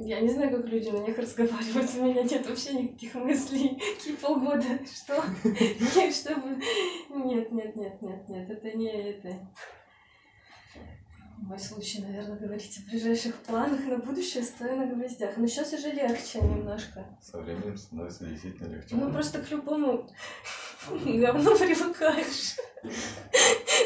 Я 0.00 0.20
не 0.20 0.28
знаю, 0.28 0.56
как 0.56 0.66
люди 0.66 0.88
на 0.90 0.98
них 0.98 1.18
разговаривают. 1.18 1.90
У 1.96 2.04
меня 2.04 2.22
нет 2.22 2.48
вообще 2.48 2.74
никаких 2.74 3.14
мыслей. 3.14 3.80
Какие 3.96 4.16
полгода? 4.16 4.64
Что? 4.86 5.24
Нет, 5.44 6.14
чтобы... 6.14 6.56
Нет, 7.10 7.50
нет, 7.50 7.76
нет, 7.76 8.00
нет, 8.00 8.28
нет. 8.28 8.50
Это 8.50 8.76
не 8.76 8.90
это. 8.90 9.36
Мой 11.38 11.58
случай, 11.58 12.02
наверное, 12.02 12.38
говорить 12.38 12.78
о 12.78 12.90
ближайших 12.90 13.34
планах 13.36 13.84
на 13.86 13.98
будущее, 13.98 14.42
стоя 14.42 14.76
на 14.76 14.86
гвоздях. 14.86 15.36
Но 15.36 15.46
сейчас 15.46 15.72
уже 15.72 15.90
легче 15.90 16.40
немножко. 16.40 17.06
Со 17.20 17.38
временем 17.38 17.76
становится 17.76 18.26
действительно 18.26 18.74
легче. 18.74 18.96
Ну, 18.96 19.12
просто 19.12 19.40
к 19.40 19.50
любому 19.50 20.08
говну 20.90 21.56
привыкаешь. 21.56 22.56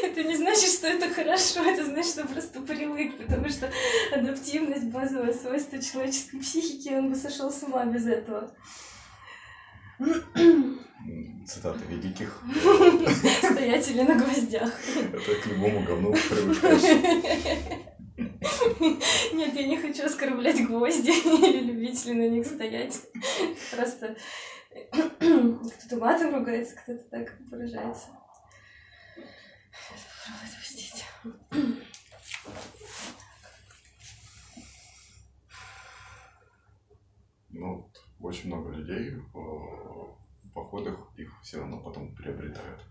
Это 0.03 0.23
не 0.23 0.35
значит, 0.35 0.69
что 0.69 0.87
это 0.87 1.09
хорошо, 1.09 1.61
это 1.63 1.85
значит, 1.85 2.11
что 2.11 2.27
просто 2.27 2.61
привык, 2.61 3.17
потому 3.17 3.49
что 3.49 3.71
адаптивность 4.11 4.85
базовое 4.85 5.33
свойство 5.33 5.81
человеческой 5.81 6.39
психики, 6.39 6.89
он 6.89 7.09
бы 7.09 7.15
сошел 7.15 7.51
с 7.51 7.63
ума 7.63 7.85
без 7.85 8.05
этого. 8.05 8.51
Цитаты 11.47 11.85
великих. 11.89 12.41
Стоятели 13.43 14.01
на 14.01 14.15
гвоздях. 14.15 14.71
Это 14.95 15.35
к 15.35 15.45
любому 15.47 15.83
говну 15.83 16.13
привыкаешь. 16.13 16.81
Нет, 19.33 19.53
я 19.55 19.67
не 19.67 19.77
хочу 19.77 20.05
оскорблять 20.05 20.65
гвозди 20.65 21.11
или 21.45 21.59
любителей 21.59 22.13
на 22.13 22.29
них 22.29 22.45
стоять. 22.45 23.01
Просто 23.75 24.15
кто-то 25.23 25.97
матом 25.97 26.35
ругается, 26.35 26.75
кто-то 26.75 27.03
так 27.05 27.39
выражается. 27.49 28.07
Попробую 29.15 30.49
отпустить. 30.51 31.05
Ну, 37.49 37.89
очень 38.19 38.47
много 38.47 38.71
людей 38.71 39.11
э, 39.11 39.19
в 39.33 40.51
походах 40.53 40.97
их 41.15 41.31
все 41.41 41.59
равно 41.59 41.79
потом 41.81 42.13
приобретают. 42.15 42.81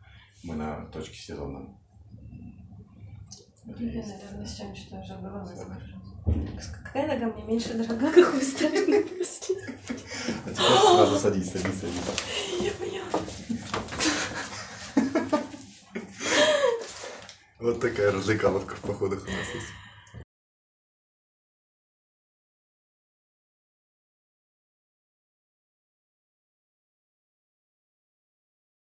Мы 0.44 0.54
на 0.54 0.86
точке 0.86 1.16
сезона. 1.16 1.76
Это 3.66 3.82
есть. 3.82 4.08
наверное, 4.08 4.46
с 4.46 4.56
чем 4.56 4.74
что 4.74 4.96
уже 5.00 5.18
головой 5.18 5.56
скажу. 5.56 6.01
Какая 6.24 7.06
нога 7.06 7.26
мне 7.34 7.42
меньше 7.44 7.74
дорога, 7.74 8.12
как 8.12 8.34
вы 8.34 8.42
ставили 8.42 9.02
мысли? 9.18 9.56
А 10.46 10.50
теперь 10.50 10.78
сразу 10.78 11.18
садись, 11.18 11.50
садись, 11.50 11.80
садись. 11.80 12.00
Я 12.60 12.72
поняла. 12.72 13.06
Вот 17.58 17.80
такая 17.80 18.12
развлекаловка 18.12 18.74
в 18.74 18.80
походах 18.80 19.22
у 19.22 19.30
нас 19.30 19.54
есть. 19.54 19.66